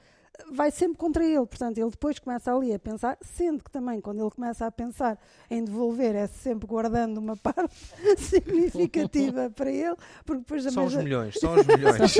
[0.51, 1.45] vai sempre contra ele.
[1.45, 5.19] Portanto, ele depois começa ali a pensar, sendo que também quando ele começa a pensar
[5.49, 7.75] em devolver, é sempre guardando uma parte
[8.17, 9.95] significativa para ele.
[10.25, 12.15] Porque depois são os milhões, são os milhões.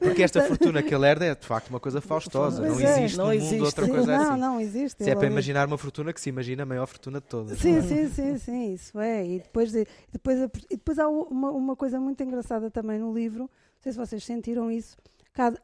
[0.00, 2.62] porque esta fortuna que ele herda é de facto uma coisa faustosa.
[2.62, 3.54] Não é, existe não no existe.
[3.54, 4.30] mundo outra coisa não, assim.
[4.30, 5.04] Não, não existe.
[5.04, 7.58] Se é para imaginar uma fortuna que se imagina a maior fortuna de todas.
[7.58, 9.26] Sim, sim, sim, sim, isso é.
[9.26, 10.38] E depois, depois,
[10.70, 13.48] e depois há uma, uma coisa muito engraçada também no livro, não
[13.80, 14.96] sei se vocês sentiram isso,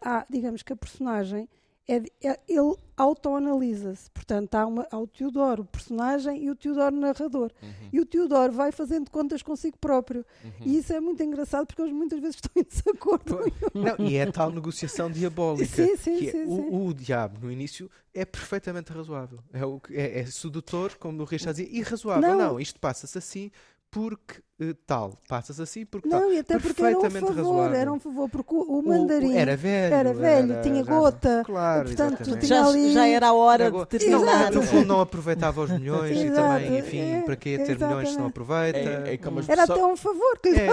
[0.00, 1.48] há, digamos que a personagem
[1.88, 4.10] é, é, ele autoanalisa-se.
[4.10, 7.50] Portanto, há, uma, há o Teodoro, o personagem, e o Teodoro, narrador.
[7.60, 7.88] Uhum.
[7.92, 10.24] E o Teodoro vai fazendo contas consigo próprio.
[10.44, 10.50] Uhum.
[10.64, 13.40] E isso é muito engraçado porque eles muitas vezes estão em desacordo.
[13.74, 15.66] Não, e é tal negociação diabólica.
[15.66, 16.44] Sim, sim, que é sim, é.
[16.44, 19.40] O, o, diabo, no início, é perfeitamente razoável.
[19.52, 22.28] É, o, é, é sedutor, como o Richard dizia, e razoável.
[22.28, 23.50] Não, não isto passa-se assim
[23.92, 26.32] porque uh, tal, passas assim porque não, tal.
[26.32, 27.76] e até porque era um favor, razoável.
[27.78, 31.42] era um favor, porque o, o mandarim o, era velho, era velho era, tinha gota,
[31.44, 32.92] claro, portanto tinha já, ali...
[32.94, 34.50] já era a hora de terminar.
[34.50, 37.84] Não, no fundo não aproveitava os milhões e também, enfim, é, para que ter exatamente.
[37.84, 38.78] milhões se não aproveita?
[38.78, 40.68] É, é como era até um favor que é,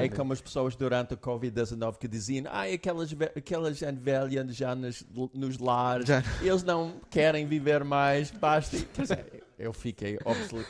[0.06, 4.74] é como as pessoas durante a Covid-19 que diziam, ah, aquelas, aquelas gente velha já
[4.74, 6.22] nos, nos lares, já.
[6.40, 8.78] eles não querem viver mais, basta.
[9.58, 10.18] Eu fiquei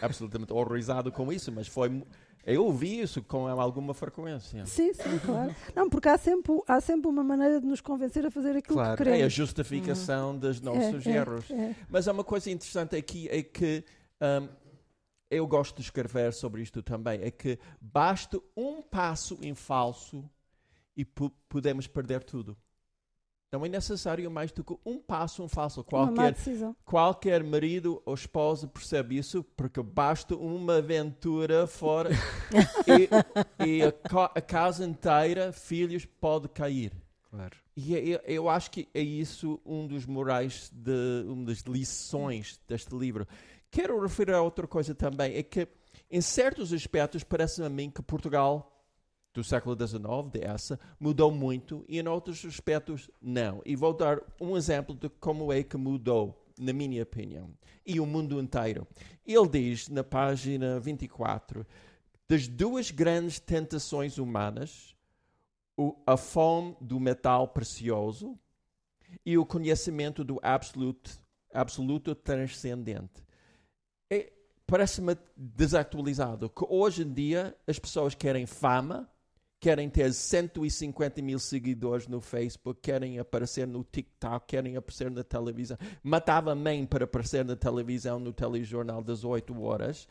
[0.00, 2.02] absolutamente horrorizado com isso, mas foi
[2.46, 4.66] eu ouvi isso com alguma frequência.
[4.66, 5.54] Sim, sim, claro.
[5.74, 8.92] Não, porque há sempre, há sempre uma maneira de nos convencer a fazer aquilo claro.
[8.92, 9.20] que queremos.
[9.20, 10.38] É a justificação uhum.
[10.38, 11.50] dos nossos é, é erros.
[11.50, 11.76] É, é.
[11.88, 13.82] Mas há uma coisa interessante aqui é que
[14.20, 14.48] um,
[15.30, 20.28] eu gosto de escrever sobre isto também, é que basta um passo em falso
[20.94, 22.56] e podemos perder tudo.
[23.54, 25.84] Não é necessário mais do que um passo, um falso.
[25.84, 26.34] Qualquer,
[26.84, 32.10] qualquer marido ou esposa percebe isso, porque basta uma aventura fora
[33.62, 33.94] e, e a,
[34.34, 36.92] a, casa inteira, filhos, pode cair.
[37.30, 37.56] Claro.
[37.76, 41.60] E eu, é, é, eu acho que é isso um dos morais, de, uma das
[41.60, 43.24] lições deste livro.
[43.70, 45.68] Quero referir a outra coisa também, é que
[46.10, 48.73] em certos aspectos parece a mim que Portugal
[49.34, 53.60] do século XIX, dessa, mudou muito e em outros aspectos não.
[53.66, 57.50] E vou dar um exemplo de como é que mudou, na minha opinião,
[57.84, 58.86] e o mundo inteiro.
[59.26, 61.66] Ele diz na página 24:
[62.28, 64.94] das duas grandes tentações humanas,
[65.76, 68.38] o, a fome do metal precioso
[69.26, 71.10] e o conhecimento do absoluto,
[71.52, 73.24] absoluto transcendente.
[74.08, 74.32] É,
[74.66, 79.06] Parece-me desatualizado que hoje em dia as pessoas querem fama,
[79.64, 85.78] querem ter 150 mil seguidores no Facebook, querem aparecer no TikTok, querem aparecer na televisão.
[86.02, 90.06] Matava a mãe para aparecer na televisão, no telejornal das 8 horas.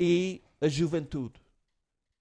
[0.00, 1.40] E a juventude.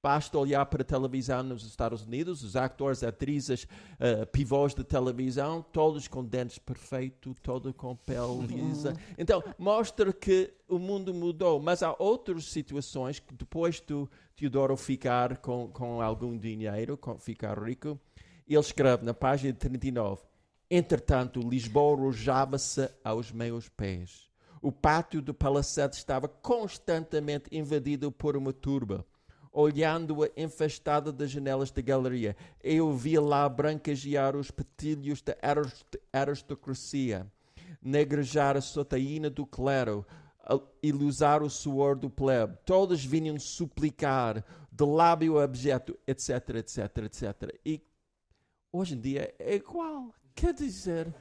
[0.02, 5.66] Basta olhar para a televisão nos Estados Unidos, os atores, atrizes, uh, pivôs de televisão,
[5.72, 8.96] todos com dentes perfeitos, todos com pele lisa.
[9.18, 11.60] Então, mostra que o mundo mudou.
[11.60, 17.58] Mas há outras situações que depois do Teodoro ficar com, com algum dinheiro, com, ficar
[17.58, 18.00] rico,
[18.48, 20.22] ele escreve na página 39,
[20.70, 24.28] Entretanto, Lisboa rojava-se aos meus pés.
[24.62, 29.06] O pátio do palacete estava constantemente invadido por uma turba
[29.52, 32.36] olhando-a enfastada das janelas da galeria.
[32.64, 35.36] Eu via lá brancagear os petilhos da
[36.14, 37.26] aristocracia,
[37.82, 40.06] negrejar a sotaína do clero,
[40.82, 42.58] e usar o suor do plebe.
[42.66, 47.60] Todos vinham suplicar de lábio abjeto, etc, etc, etc.
[47.66, 47.82] E
[48.72, 50.14] hoje em dia é igual.
[50.34, 51.14] Quer dizer,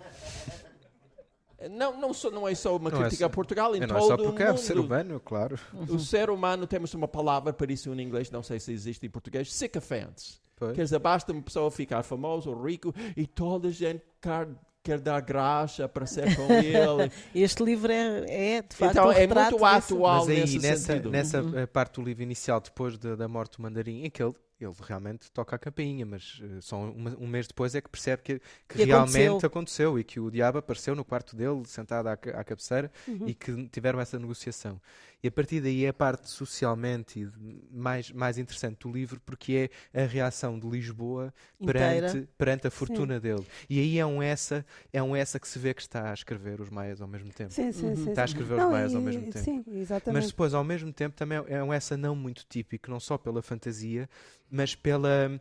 [1.70, 3.86] não, não, só, não é só uma não é crítica é, a Portugal, em é,
[3.86, 5.58] todo é só porque é o ser humano, claro.
[5.88, 9.10] O ser humano, temos uma palavra para isso em inglês, não sei se existe em
[9.10, 10.40] português, sycophants.
[10.56, 10.74] Pois.
[10.74, 14.48] Quer dizer, basta uma pessoa ficar famosa ou rico e toda a gente quer,
[14.82, 17.10] quer dar graça para ser com ele.
[17.34, 20.82] este livro é, é de facto então, um é muito atual Mas aí, nesse nessa,
[20.82, 21.10] sentido.
[21.10, 21.66] nessa uhum.
[21.70, 25.30] parte do livro inicial, depois de, da morte do mandarim, em que ele ele realmente
[25.30, 28.84] toca a campainha, mas uh, só um, um, mês depois é que percebe que, que
[28.84, 29.46] realmente aconteceu.
[29.46, 29.98] aconteceu.
[29.98, 33.28] e que o diabo apareceu no quarto dele, sentado à, à cabeceira, uhum.
[33.28, 34.80] e que tiveram essa negociação.
[35.22, 37.28] E a partir daí é a parte socialmente
[37.70, 43.14] mais, mais interessante do livro, porque é a reação de Lisboa perante, perante a fortuna
[43.14, 43.20] sim.
[43.20, 43.46] dele.
[43.68, 46.60] E aí é um, essa, é um essa que se vê que está a escrever
[46.60, 47.52] os maias ao mesmo tempo.
[47.52, 48.10] Sim, sim, uhum.
[48.10, 49.38] Está a escrever não, os maias e, ao mesmo tempo.
[49.38, 50.22] Sim, exatamente.
[50.22, 53.42] Mas depois, ao mesmo tempo, também é um essa não muito típico, não só pela
[53.42, 54.08] fantasia,
[54.50, 55.40] mas pela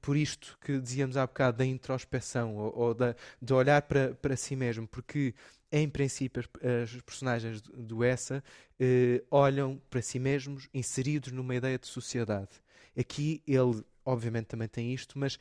[0.00, 4.36] por isto que dizíamos há bocado da introspeção ou, ou da, de olhar para, para
[4.36, 5.34] si mesmo, porque
[5.72, 8.42] em princípio as, as personagens do Essa
[8.78, 12.50] eh, olham para si mesmos inseridos numa ideia de sociedade.
[12.96, 15.38] Aqui ele obviamente também tem isto, mas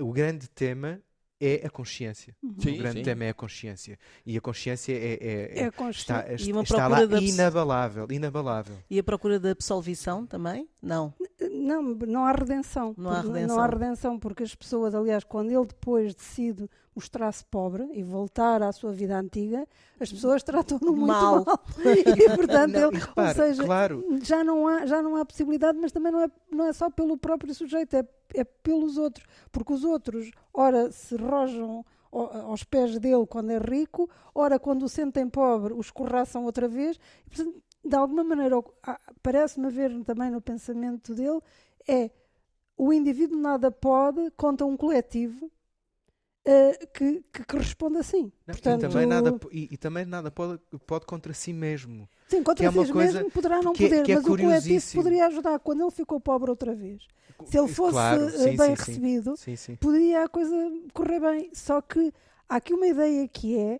[0.00, 1.00] o grande tema
[1.40, 2.34] é a consciência.
[2.42, 2.54] Uhum.
[2.58, 3.04] Sim, o grande sim.
[3.04, 3.98] tema é a consciência.
[4.26, 8.76] E a consciência é, é, é está, está, está lá inabalável, inabalável.
[8.90, 10.68] E a procura da absolvição também?
[10.82, 11.14] Não.
[11.50, 12.94] Não, não há redenção.
[12.96, 13.56] Não há redenção.
[13.56, 18.60] Não há redenção porque as pessoas, aliás, quando ele depois decide mostrar-se pobre e voltar
[18.60, 19.64] à sua vida antiga,
[20.00, 21.44] as pessoas tratam-no muito mal.
[21.44, 21.60] mal.
[22.18, 24.04] e portanto, não, ele, repara, ou seja, claro.
[24.22, 27.16] já, não há, já não há possibilidade, mas também não é, não é só pelo
[27.16, 29.24] próprio sujeito, é, é pelos outros.
[29.52, 34.88] Porque os outros, ora, se rojam aos pés dele quando é rico, ora, quando o
[34.88, 36.98] sentem pobre, os corraçam outra vez.
[37.26, 38.56] E, portanto, de alguma maneira,
[39.22, 41.40] parece-me haver também no pensamento dele,
[41.86, 42.10] é
[42.76, 45.50] o indivíduo nada pode contra um coletivo
[46.48, 48.32] uh, que, que, corresponde assim.
[48.46, 52.08] Não, Portanto, e, também nada, e, e, também nada pode, pode contra si mesmo.
[52.28, 55.26] Sim, contra é si mesmo poderá não que, poder, que é mas o coletivo poderia
[55.26, 57.06] ajudar quando ele ficou pobre outra vez.
[57.44, 60.56] Se ele fosse claro, eh, sim, bem sim, recebido, sim, poderia a coisa
[60.92, 61.50] correr bem.
[61.52, 62.12] Só que
[62.48, 63.78] há aqui uma ideia que é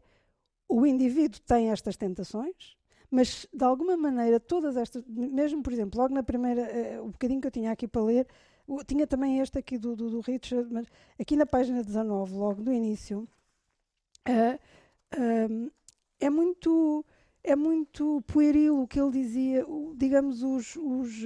[0.68, 2.76] o indivíduo tem estas tentações,
[3.10, 7.40] mas de alguma maneira todas estas, mesmo por exemplo, logo na primeira, uh, o bocadinho
[7.40, 8.26] que eu tinha aqui para ler,
[8.68, 10.86] uh, tinha também este aqui do, do, do, Richard, mas
[11.18, 13.26] aqui na página 19, logo do início,
[14.28, 15.70] uh,
[16.20, 17.04] é muito
[17.42, 19.64] é muito pueril o que ele dizia,
[19.96, 21.24] digamos, os, os,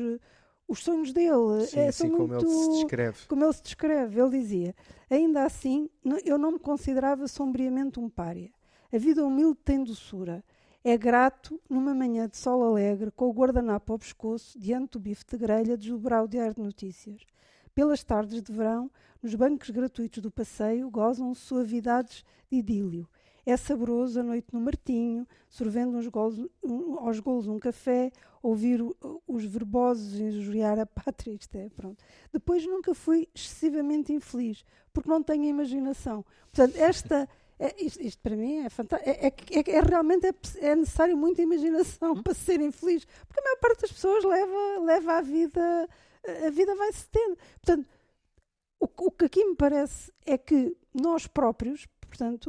[0.69, 1.67] os sonhos dele.
[1.67, 3.27] Sim, é, sim como muito, ele se descreve.
[3.27, 4.21] Como ele se descreve.
[4.21, 4.75] Ele dizia:
[5.11, 5.89] Ainda assim,
[6.25, 8.51] eu não me considerava sombriamente um pária.
[8.93, 10.45] A vida humilde tem doçura.
[10.85, 15.25] É grato, numa manhã de sol alegre, com o guardanapo ao pescoço, diante do bife
[15.25, 17.25] de grelha, desdobrar o diário de notícias.
[17.73, 18.91] Pelas tardes de verão,
[19.23, 23.09] nos bancos gratuitos do passeio, gozam suavidades de idílio.
[23.47, 28.11] É saboroso a noite no Martinho, sorvendo golos, um, aos golos um café,
[28.43, 31.33] ouvir o, os verbosos injuriar a pátria.
[31.33, 32.03] Isto é, pronto.
[32.33, 36.25] Depois nunca fui excessivamente infeliz, porque não tenho imaginação.
[36.53, 37.29] Portanto, esta
[37.63, 39.09] é, isto, isto, para mim é fantástico.
[39.09, 40.35] É, é, é, é realmente é,
[40.67, 43.07] é, necessário muita imaginação para serem felizes.
[43.27, 45.89] Porque a maior parte das pessoas leva, leva a vida,
[46.45, 47.37] a vida vai se tendo.
[47.65, 47.89] Portanto,
[48.81, 52.49] o, o que aqui me parece é que nós próprios, portanto,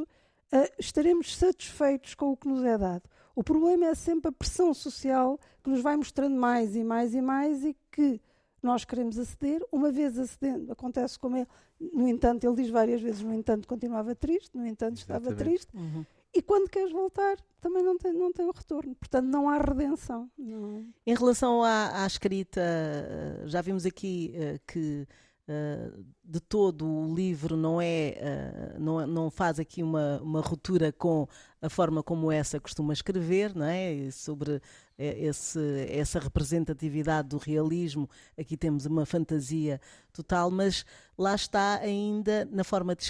[0.52, 3.04] uh, estaremos satisfeitos com o que nos é dado.
[3.36, 7.22] O problema é sempre a pressão social que nos vai mostrando mais e mais e
[7.22, 8.20] mais e que
[8.66, 11.48] nós queremos aceder, uma vez acedendo, acontece como ele,
[11.94, 15.50] no entanto, ele diz várias vezes, no entanto, continuava triste, no entanto, estava Exatamente.
[15.68, 16.06] triste, Uhum.
[16.34, 18.96] e quando queres voltar, também não tem, não tem o retorno.
[18.96, 20.30] Portanto, não há redenção.
[20.38, 20.86] Não.
[21.06, 25.08] Em relação à, à escrita, eh, já vimos aqui eh, que
[25.46, 25.92] eh,
[26.24, 31.28] de todo o livro não é eh, não, não faz aqui uma, uma ruptura com
[31.62, 34.10] a forma como essa costuma escrever, não é?
[34.12, 34.62] Sobre
[34.98, 39.82] eh, esse, essa representatividade do realismo, aqui temos uma fantasia
[40.14, 40.86] total, mas
[41.18, 43.04] lá está ainda na forma de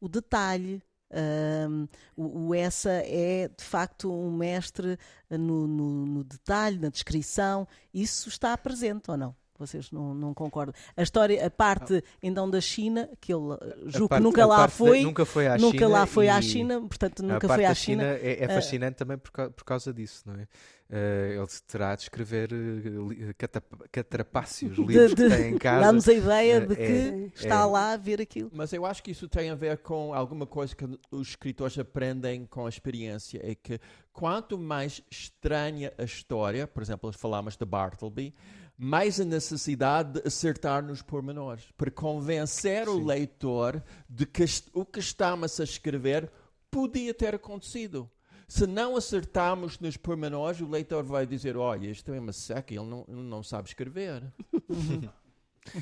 [0.00, 0.82] o detalhe.
[1.10, 4.98] Um, o, o Essa é de facto um mestre
[5.30, 7.66] no, no, no detalhe, na descrição.
[7.94, 9.34] Isso está presente ou não?
[9.58, 10.72] Vocês não, não concordam?
[10.96, 14.56] A história, a parte então da China, que ele eh, julgo que nunca a lá
[14.62, 17.58] da- foi, nunca foi à nunca China lá foi à China, portanto a nunca parte
[17.58, 18.02] foi à da China.
[18.04, 20.46] é, é Ah, fascinante também por, por causa disso, não é?
[20.90, 25.80] Eh, ele terá de escrever eh, catap- catrapácios, livros de- que tem em casa.
[25.84, 27.64] Dá-nos a ideia de que é, está é.
[27.64, 28.50] lá a ver aquilo.
[28.54, 32.46] Mas eu acho que isso tem a ver com alguma coisa que os escritores aprendem
[32.46, 33.38] com a experiência.
[33.44, 33.78] É que
[34.14, 38.34] quanto mais estranha a história, por exemplo, falámos de Bartleby,
[38.78, 41.64] mais a necessidade de acertar nos pormenores.
[41.76, 43.04] Para convencer o Sim.
[43.04, 46.30] leitor de que o que estamos a escrever
[46.70, 48.08] podia ter acontecido.
[48.46, 52.86] Se não acertarmos nos pormenores, o leitor vai dizer: Olha, isto é uma seca, ele
[52.86, 54.22] não, ele não sabe escrever.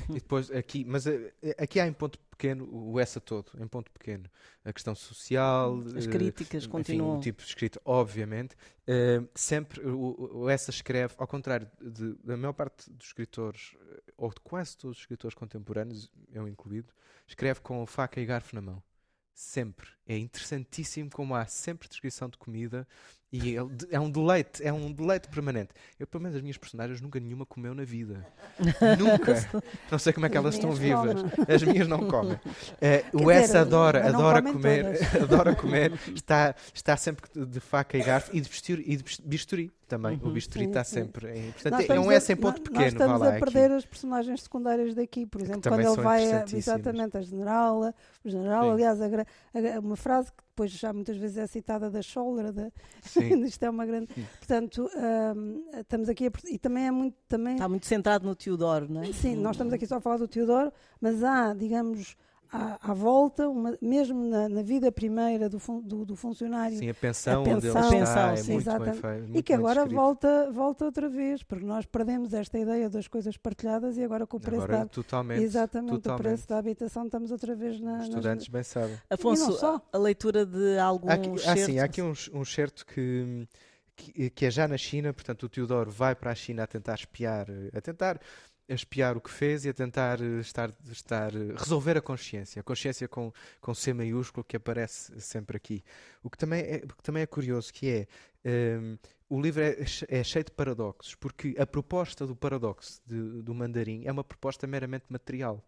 [0.09, 3.91] E depois aqui, mas eh, aqui há em ponto pequeno o essa todo, em ponto
[3.91, 4.29] pequeno.
[4.63, 7.17] A questão social, As eh, críticas enfim, continuam.
[7.17, 8.55] o tipo de escrito, obviamente.
[8.85, 14.03] Eh, sempre o, o essa escreve, ao contrário de- da maior parte dos escritores, eh,
[14.17, 16.93] ou de quase todos os escritores contemporâneos, eu incluído,
[17.27, 18.83] escreve com faca e garfo na mão.
[19.33, 19.87] Sempre.
[20.07, 22.87] É interessantíssimo como há sempre descrição de comida
[23.37, 23.55] e
[23.91, 25.69] é um deleite, é um deleite permanente.
[25.99, 28.25] Eu, pelo menos, as minhas personagens nunca nenhuma comeu na vida.
[28.97, 29.47] nunca.
[29.91, 31.23] Não sei como é que As elas estão vivas.
[31.47, 32.39] As minhas não comem.
[32.81, 38.35] Eh, o S adora, adora comer, adora comer, está, está sempre de- faca e garfo
[38.35, 40.17] e de bisturi, e de bis- bisturi também.
[40.21, 40.29] Uhum.
[40.29, 41.45] O bisturi está sempre em.
[41.45, 42.81] Nós Portanto, é um S em ponto pequeno.
[42.83, 47.17] Nós estamos a perder as personagens secundárias daqui, por exemplo, quando ele vai a, exatamente
[47.17, 51.45] a general, o general, aliás, a a- uma frase que depois já muitas vezes é
[51.45, 52.71] citada da Scholler, da,
[53.45, 54.11] isto é uma grande.
[54.11, 54.25] Sim.
[54.39, 54.89] Portanto,
[55.35, 59.03] hum, estamos aqui a, e também é muito também Está muito centrado no Teodoro, não
[59.03, 59.13] é?
[59.13, 62.17] Sim, nós estamos aqui só a falar do Teodoro, mas há, digamos,
[62.51, 66.89] à, à volta, uma- mesmo na, na vida primeira do, fun- do, do funcionário, Sim,
[66.89, 69.01] a pensão, A onde ele pensão, está é sim, muito bem exatamente.
[69.01, 69.23] feito.
[69.25, 69.95] e muito que bem agora descrito.
[70.01, 74.37] volta, volta outra vez, porque nós perdemos esta ideia das coisas partilhadas e agora com
[74.37, 75.43] o preço Agora, da totalmente.
[75.43, 76.19] Exatamente, totalmente.
[76.19, 78.97] o preço da habitação estamos outra vez na, Os nas- estudantes bem sabem.
[79.09, 79.75] Afonso, só.
[79.93, 83.47] a, a leitura de algum aqui, ah, sim, há aqui um, um certo que,
[83.95, 86.95] que, que é já na China, portanto o Teodoro vai para a China a tentar
[86.95, 88.19] espiar, a tentar
[88.69, 92.63] espiar o que fez e a tentar eh, estar, estar eh, resolver a consciência, a
[92.63, 95.83] consciência com, com C maiúsculo que aparece sempre aqui.
[96.23, 98.07] O que também é, que também é curioso que é
[98.43, 98.97] ehm,
[99.29, 99.77] o livro é,
[100.09, 104.65] é cheio de paradoxos, porque a proposta do paradoxo de- do mandarim é uma proposta
[104.67, 105.63] meramente material.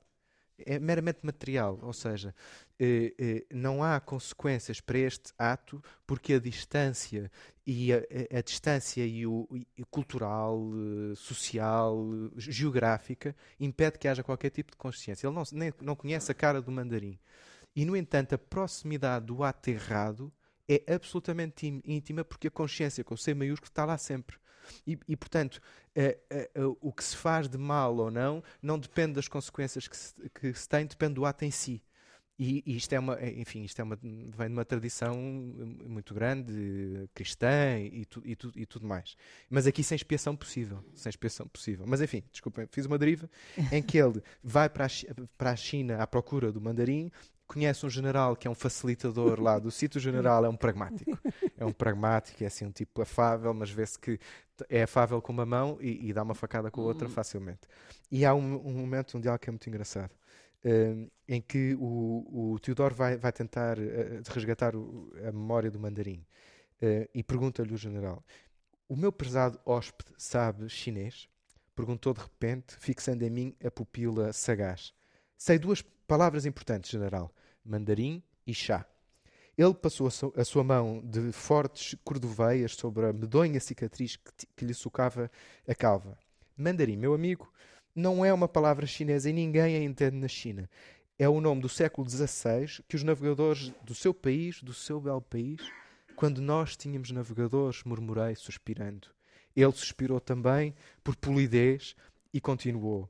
[0.66, 2.34] É meramente material, ou seja,
[2.80, 7.32] eh, eh, não há consequências para este ato porque a distância
[7.66, 7.98] e a,
[8.38, 10.62] a- distância e o, e cultural,
[11.12, 12.06] eh, social,
[12.38, 15.28] geográfica impede que haja qualquer tipo de consciência.
[15.28, 17.20] Ele não, nem, não conhece a cara do mandarim.
[17.76, 20.32] E, no entanto, a proximidade do ato errado
[20.68, 24.38] é absolutamente íntima porque a consciência com C maiúsculo está lá sempre.
[24.86, 25.62] E, e, portanto,
[25.96, 29.88] eh, eh, eh, o que se faz de mal ou não não depende das consequências
[29.88, 31.84] que se, que se tem, depende do ato em si.
[32.38, 37.10] E, e, isto é uma, enfim, isto é uma, vem de uma tradição muito grande,
[37.14, 39.18] cristã e, tu, e, tu, e tudo mais.
[39.50, 41.86] Mas aqui sem expiação possível, sem expiação possível.
[41.86, 43.30] Mas enfim, desculpem, fiz uma deriva
[43.74, 44.90] em que ele vai para a,
[45.38, 47.12] para a China à procura do mandarim,
[47.50, 51.18] conhece um general que é um facilitador lá do sítio, o general é um pragmático.
[51.58, 54.20] É um pragmático, é assim um tipo afável, mas vê-se que
[54.70, 57.14] é afável com uma mão e, e, dá uma facada com a outra uhum.
[57.14, 57.62] facilmente.
[58.12, 60.12] E há um, um momento, um diálogo que é muito engraçado
[60.64, 65.80] uh, em que o, o Teodoro vai, vai tentar uh, resgatar o, a memória do
[65.80, 66.24] mandarim
[66.84, 68.24] uh, e pergunta-lhe o general:
[68.88, 71.28] O meu prezado hóspede sabe chinês?
[71.76, 74.94] Perguntou de repente, fixando em mim a pupila sagaz.
[75.42, 77.34] Sei duas palavras importantes, general:
[77.64, 78.86] mandarim e chá.
[79.58, 84.46] Ele passou a, so, a, sua mão de fortes cordoveias sobre a medonha cicatriz que,
[84.54, 85.32] que lhe socava
[85.66, 86.18] a calva.
[86.58, 87.50] Mandarim, meu amigo,
[87.96, 90.70] não é uma palavra chinesa e ninguém a entende na China.
[91.18, 95.22] É o nome do século XVI que os navegadores do seu país, do seu belo
[95.22, 95.62] país,
[96.18, 99.08] quando nós tínhamos navegadores, murmurei, suspirando.
[99.56, 101.96] Ele suspirou também por polidez
[102.34, 103.10] e continuou.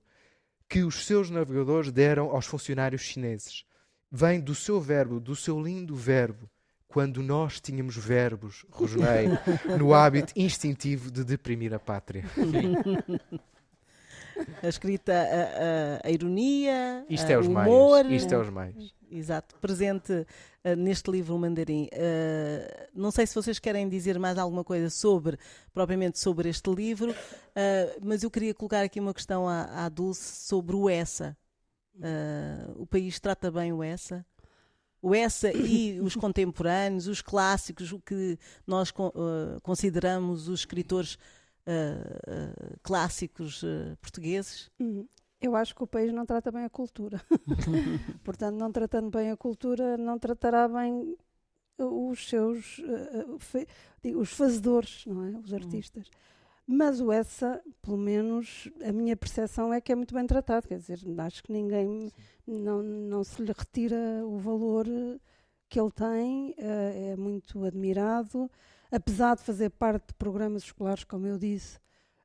[0.70, 3.66] Que os seus navegadores deram aos funcionários chineses.
[4.12, 6.50] Vem do seu verbo, do seu lindo verbo,
[6.88, 9.28] quando nós tínhamos verbos, rosnei,
[9.78, 12.24] no hábito instintivo de deprimir a pátria.
[14.64, 18.04] a escrita, a, a, a ironia, Isto é o humor.
[18.04, 18.22] Mais.
[18.22, 19.00] Isto é os mais.
[19.12, 21.86] Exato, presente uh, neste livro o Mandarim.
[21.86, 25.38] Uh, não sei se vocês querem dizer mais alguma coisa sobre,
[25.74, 30.46] propriamente sobre este livro, uh, mas eu queria colocar aqui uma questão à, à Dulce
[30.46, 31.36] sobre o ESSA.
[32.76, 34.24] o país trata bem o ESSA?
[35.02, 38.38] O ESSA e os contemporâneos, os clássicos, o que
[38.68, 38.94] nós
[39.64, 41.18] consideramos os escritores
[41.70, 44.72] uh, clássicos uh, portugueses?
[44.80, 45.08] Uhum.
[45.40, 47.22] Eu acho que o país não trata bem a cultura.
[48.24, 51.16] Portanto, não tratando bem a cultura, não tratará bem
[51.78, 52.82] os seus
[54.18, 55.38] os fazedores, não é?
[55.38, 56.08] Os artistas.
[56.08, 56.76] Uhum.
[56.76, 60.68] Mas o essa, pelo menos, a minha percepção é que é muito bem tratado.
[60.68, 62.12] Quer dizer, acho que ninguém
[62.46, 64.86] não, não se lhe retira o valor
[65.70, 68.52] que ele tem, é muito admirado
[68.92, 71.78] apesar de fazer parte de programas escolares, como eu disse,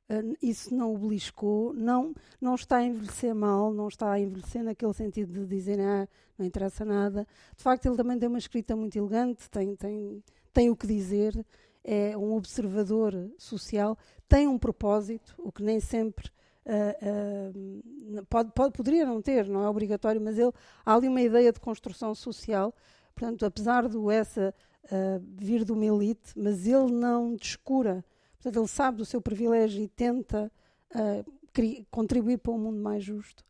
[0.09, 4.63] uh, isso não o beliscou, não, não está a envelhecer mal, não está a envelhecer
[4.63, 6.07] naquele sentido de dizer ah,
[6.37, 7.27] não interessa nada.
[7.55, 11.45] De facto, ele também tem uma escrita muito elegante, tem, tem, tem o que dizer,
[11.83, 13.97] é um observador social,
[14.27, 16.29] tem um propósito, o que nem sempre
[16.65, 20.51] uh, uh, pode, pode, poderia não ter, não é obrigatório, mas ele,
[20.83, 22.73] há ali uma ideia de construção social.
[23.13, 24.53] Portanto, apesar do essa
[24.85, 28.03] uh, vir de uma elite, mas ele não descura.
[28.33, 30.51] Portanto, ele sabe do seu privilégio e tenta
[30.93, 33.43] uh, contribuir para um mundo mais justo.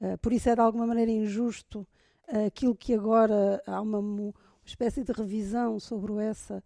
[0.00, 1.86] Uh, por isso é de alguma maneira injusto
[2.46, 6.64] aquilo que agora há uma, uma, espécie de revisão sobre essa.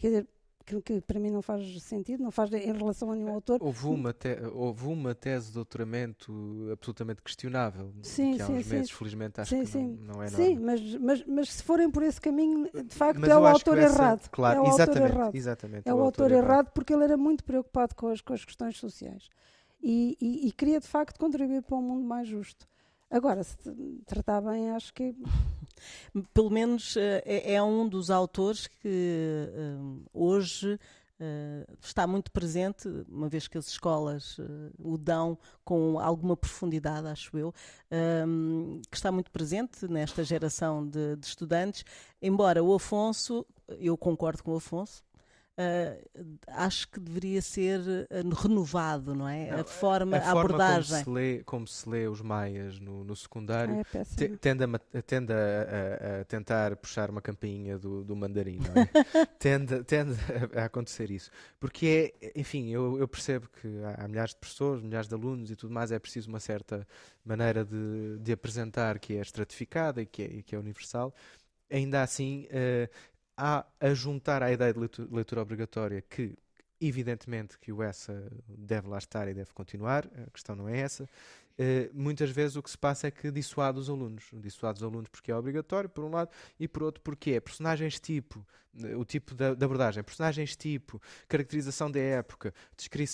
[0.00, 0.28] quer dizer,
[0.62, 3.58] que, que, para mim não faz sentido, não faz em relação a nenhum é, autor.
[3.60, 8.66] Houve uma, te, houve uma tese de doutoramento absolutamente questionável, sim, que há sim, uns
[8.66, 8.74] sim.
[8.74, 9.98] meses, felizmente acho sim, que sim.
[10.00, 10.66] Não, não é Sim, norma.
[10.66, 13.94] mas, mas, mas se forem por esse caminho, de facto mas é o autor essa,
[13.94, 14.28] errado.
[14.30, 15.34] Claro, é o exatamente, autor errado.
[15.34, 15.88] exatamente.
[15.88, 18.78] É o, autor, autor errado porque ele era muito preocupado com as, com as questões
[18.78, 19.28] sociais.
[19.82, 22.68] E, e, e, queria de facto contribuir para um mundo mais justo.
[23.12, 23.56] Agora, se
[24.06, 25.14] tratar bem, acho que.
[26.32, 29.48] Pelo menos é, é um dos autores que
[30.12, 30.78] hoje
[31.22, 37.06] Uh, está muito presente, uma vez que as escolas uh, o dão com alguma profundidade,
[37.06, 37.54] acho eu,
[38.90, 41.84] que está muito presente nesta geração de, de, estudantes,
[42.20, 43.46] embora o Afonso,
[43.78, 45.04] eu concordo com o Afonso,
[45.58, 49.50] Uh, acho que deveria ser uh, renovado, não é?
[49.50, 51.04] Não, a forma, a, a abordagem.
[51.04, 54.04] Como se, lê, como se lê os maias no, no secundário é
[54.40, 59.26] tende, a, tende a, a, tentar puxar uma campainha do, do mandarim, não é?
[59.38, 60.16] tende, tende
[60.56, 61.30] a, acontecer isso.
[61.60, 65.50] Porque é, enfim, eu, eu percebo que há, há, milhares de professores, milhares de alunos
[65.50, 66.88] e tudo mais, é preciso uma certa
[67.22, 71.14] maneira de, de apresentar que é estratificada e que é, e que é universal
[71.72, 72.88] ainda assim, uh,
[73.36, 74.78] há a juntar à ideia de
[75.10, 76.36] leitura, obrigatória que
[76.80, 81.08] evidentemente que o essa deve lá estar e deve continuar, a questão não é essa,
[81.58, 84.24] Uh, muitas vezes o que se passa é que dissuade os alunos.
[84.34, 88.00] Dissuade os alunos porque é obrigatório, por um lado, e por outro porque é personagens
[88.00, 88.44] tipo,
[88.80, 92.54] eh, o tipo de, de abordagem, personagens tipo, caracterização da época,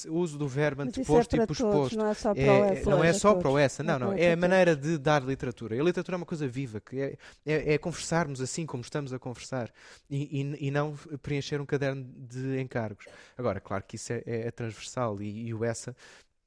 [0.08, 1.96] uso do verbo é anteposto é e posposto.
[1.96, 2.90] Não é só para o essa.
[2.90, 4.12] Não é só para o essa, não, não.
[4.12, 5.74] É, é a maneira de dar literatura.
[5.74, 9.12] E a literatura é uma coisa viva, que é, é, é conversarmos assim como estamos
[9.12, 9.70] a conversar
[10.08, 13.06] e, e, e, não preencher um caderno de encargos.
[13.36, 15.94] Agora, claro que isso é, é transversal e, e o essa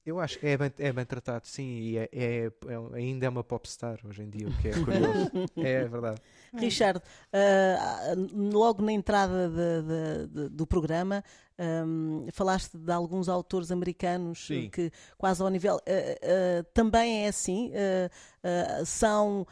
[0.03, 3.29] Eu acho que é bem, é bem tratado, sim, e é, é, é, ainda é
[3.29, 5.31] uma popstar hoje em dia, o que é curioso.
[5.57, 6.19] é verdade.
[6.55, 11.23] Richard, uh, logo na entrada de, de, de, do programa,
[11.85, 14.71] um, falaste de alguns autores americanos Sim.
[14.71, 15.75] que quase ao nível.
[15.75, 17.71] Uh, uh, também é assim?
[18.85, 19.45] são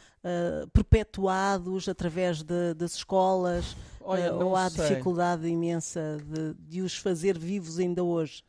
[0.72, 3.76] perpetuados através de, das escolas?
[4.00, 4.88] Olha, ou há sei.
[4.88, 8.42] dificuldade imensa de, de os fazer vivos ainda hoje?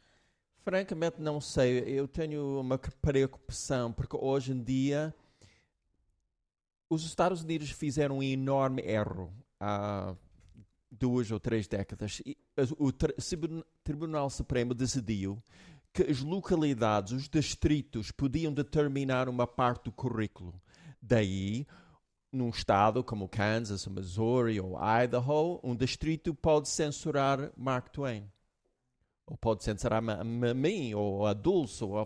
[0.63, 1.79] Francamente, não sei.
[1.87, 5.13] Eu tenho uma preocupação, porque hoje em dia
[6.87, 10.15] os Estados Unidos fizeram um enorme erro há
[10.91, 12.21] duas ou três décadas.
[12.77, 12.91] O
[13.83, 15.41] Tribunal Supremo decidiu
[15.93, 20.61] que as localidades, os distritos, podiam determinar uma parte do currículo.
[21.01, 21.65] Daí,
[22.31, 28.29] num estado como Kansas, Missouri ou Idaho, um distrito pode censurar Mark Twain
[29.31, 30.23] ou pode censurar a,
[30.53, 32.05] mim, ou a Dulce, ou a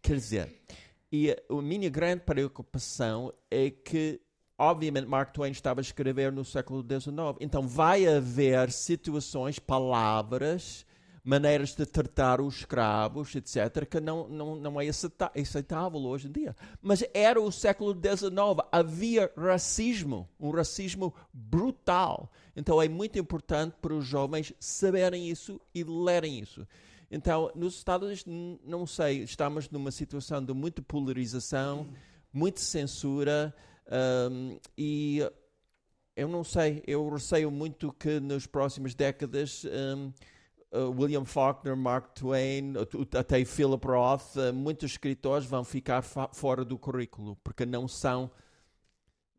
[0.00, 0.62] Quer dizer,
[1.10, 4.20] e a minha grande preocupação é que,
[4.56, 7.10] obviamente, Mark Twain estava a escrever no século XIX.
[7.40, 10.86] Então, vai haver situações, palavras,
[11.22, 16.56] maneiras de tratar os escravos, etc., que não, não, não é aceitável hoje em dia.
[16.80, 18.30] Mas era o século XIX,
[18.72, 22.30] havia racismo, um racismo brutal.
[22.56, 26.66] Então é muito importante para os jovens saberem isso e lerem isso.
[27.10, 31.88] Então, nos Estados Unidos, não sei, estamos numa situação de muita polarização,
[32.32, 33.52] muita censura,
[34.30, 35.20] um, e
[36.14, 39.64] eu não sei, eu receio muito que nas próximas décadas.
[39.64, 40.12] Um,
[40.72, 42.74] uh, William Faulkner, Mark Twain,
[43.16, 48.30] até Philip Roth, uh, muitos escritores vão ficar fora do currículo porque não são,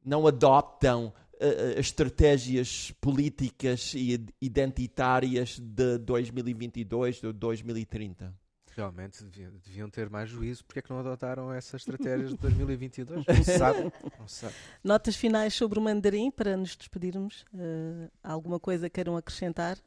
[0.03, 8.33] não adoptam uh, estratégias políticas e identitárias de 2022 ou 2030.
[8.73, 10.63] Realmente deviam, deviam, ter mais juízo.
[10.63, 13.25] Porque é que não adotaram essas estratégias de 2022?
[13.25, 13.91] Não se sabe.
[14.17, 14.55] Não se sabe.
[14.81, 17.45] Notas finais sobre o mandarim para nos despedirmos?
[17.53, 19.77] Uh, alguma coisa queiram acrescentar?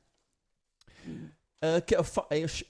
[1.07, 1.97] Uh, que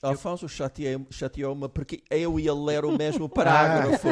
[0.01, 4.07] Afonso chateou-me porque eu ia ler o mesmo parágrafo.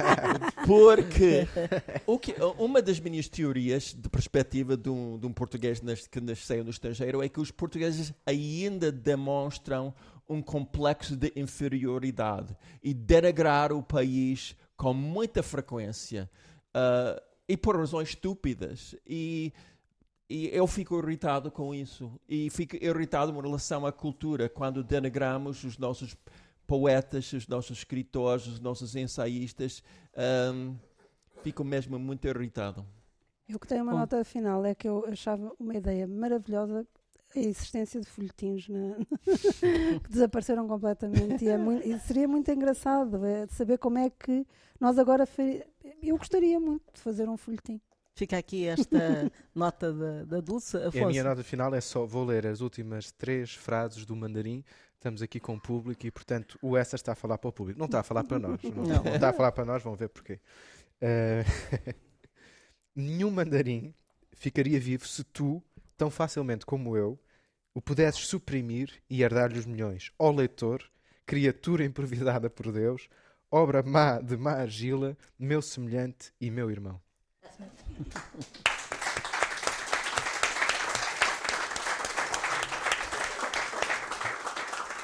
[0.66, 1.46] porque
[2.06, 6.64] o que, uma das minhas teorias de perspectiva de um, de um português que nasceu
[6.64, 9.92] no estrangeiro é que os portugueses ainda demonstram
[10.26, 16.30] um complexo de inferioridade e denegrar o país com muita frequência
[16.74, 18.96] uh, e por razões estúpidas.
[19.06, 19.52] E
[20.28, 22.12] e eu fico irritado com isso.
[22.28, 26.16] E fico irritado em relação à cultura, quando denigramos os nossos
[26.66, 29.82] poetas, os nossos escritores, os nossos ensaístas.
[30.16, 30.76] Um,
[31.42, 32.86] fico mesmo muito irritado.
[33.48, 33.98] Eu que tenho uma Bom.
[33.98, 36.86] nota final é que eu achava uma ideia maravilhosa
[37.36, 38.96] a existência de folhetins na...
[40.02, 44.46] que desapareceram completamente e, é muito, e, seria muito engraçado é, saber como é que
[44.80, 45.28] nós agora
[46.02, 47.80] eu gostaria muito de fazer um folhetim
[48.14, 50.76] Fica aqui esta nota da, da Dulce.
[50.76, 51.04] Afonso.
[51.04, 54.64] a minha nota final é só, vou ler as últimas três frases do mandarim.
[54.94, 57.78] Estamos aqui com o público e, portanto, o essa está a falar para o público.
[57.78, 58.62] Não está a falar para nós.
[58.62, 59.04] Não, não.
[59.04, 60.40] não está a falar para nós, vão ver porquê.
[61.02, 61.94] Uh,
[62.94, 63.92] nenhum mandarim
[64.32, 65.62] ficaria vivo se tu,
[65.96, 67.18] tão facilmente como eu,
[67.74, 70.12] o pudesses suprimir e herdar-lhe os milhões.
[70.18, 70.82] Ó leitor,
[71.26, 73.08] criatura improvisada por Deus,
[73.50, 77.03] obra má de má argila, meu semelhante e meu irmão.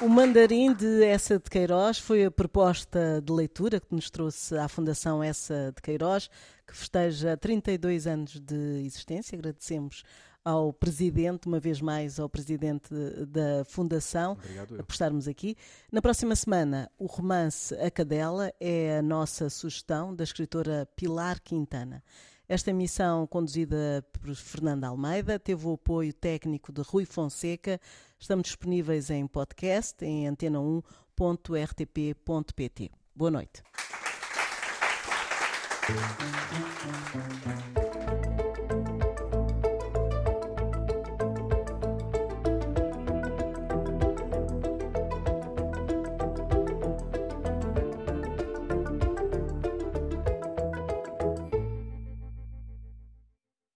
[0.01, 4.67] O Mandarim de Essa de Queiroz foi a proposta de leitura que nos trouxe à
[4.67, 6.27] Fundação Essa de Queiroz,
[6.65, 9.37] que festeja 32 anos de existência.
[9.37, 10.03] Agradecemos
[10.43, 12.89] ao Presidente, uma vez mais ao Presidente
[13.27, 14.35] da Fundação,
[14.75, 15.55] por estarmos aqui.
[15.91, 22.03] Na próxima semana, o romance A Cadela é a nossa sugestão da escritora Pilar Quintana.
[22.51, 27.79] Esta missão, conduzida por Fernanda Almeida, teve o apoio técnico de Rui Fonseca.
[28.19, 32.91] Estamos disponíveis em podcast em antena1.rtp.pt.
[33.15, 33.63] Boa noite.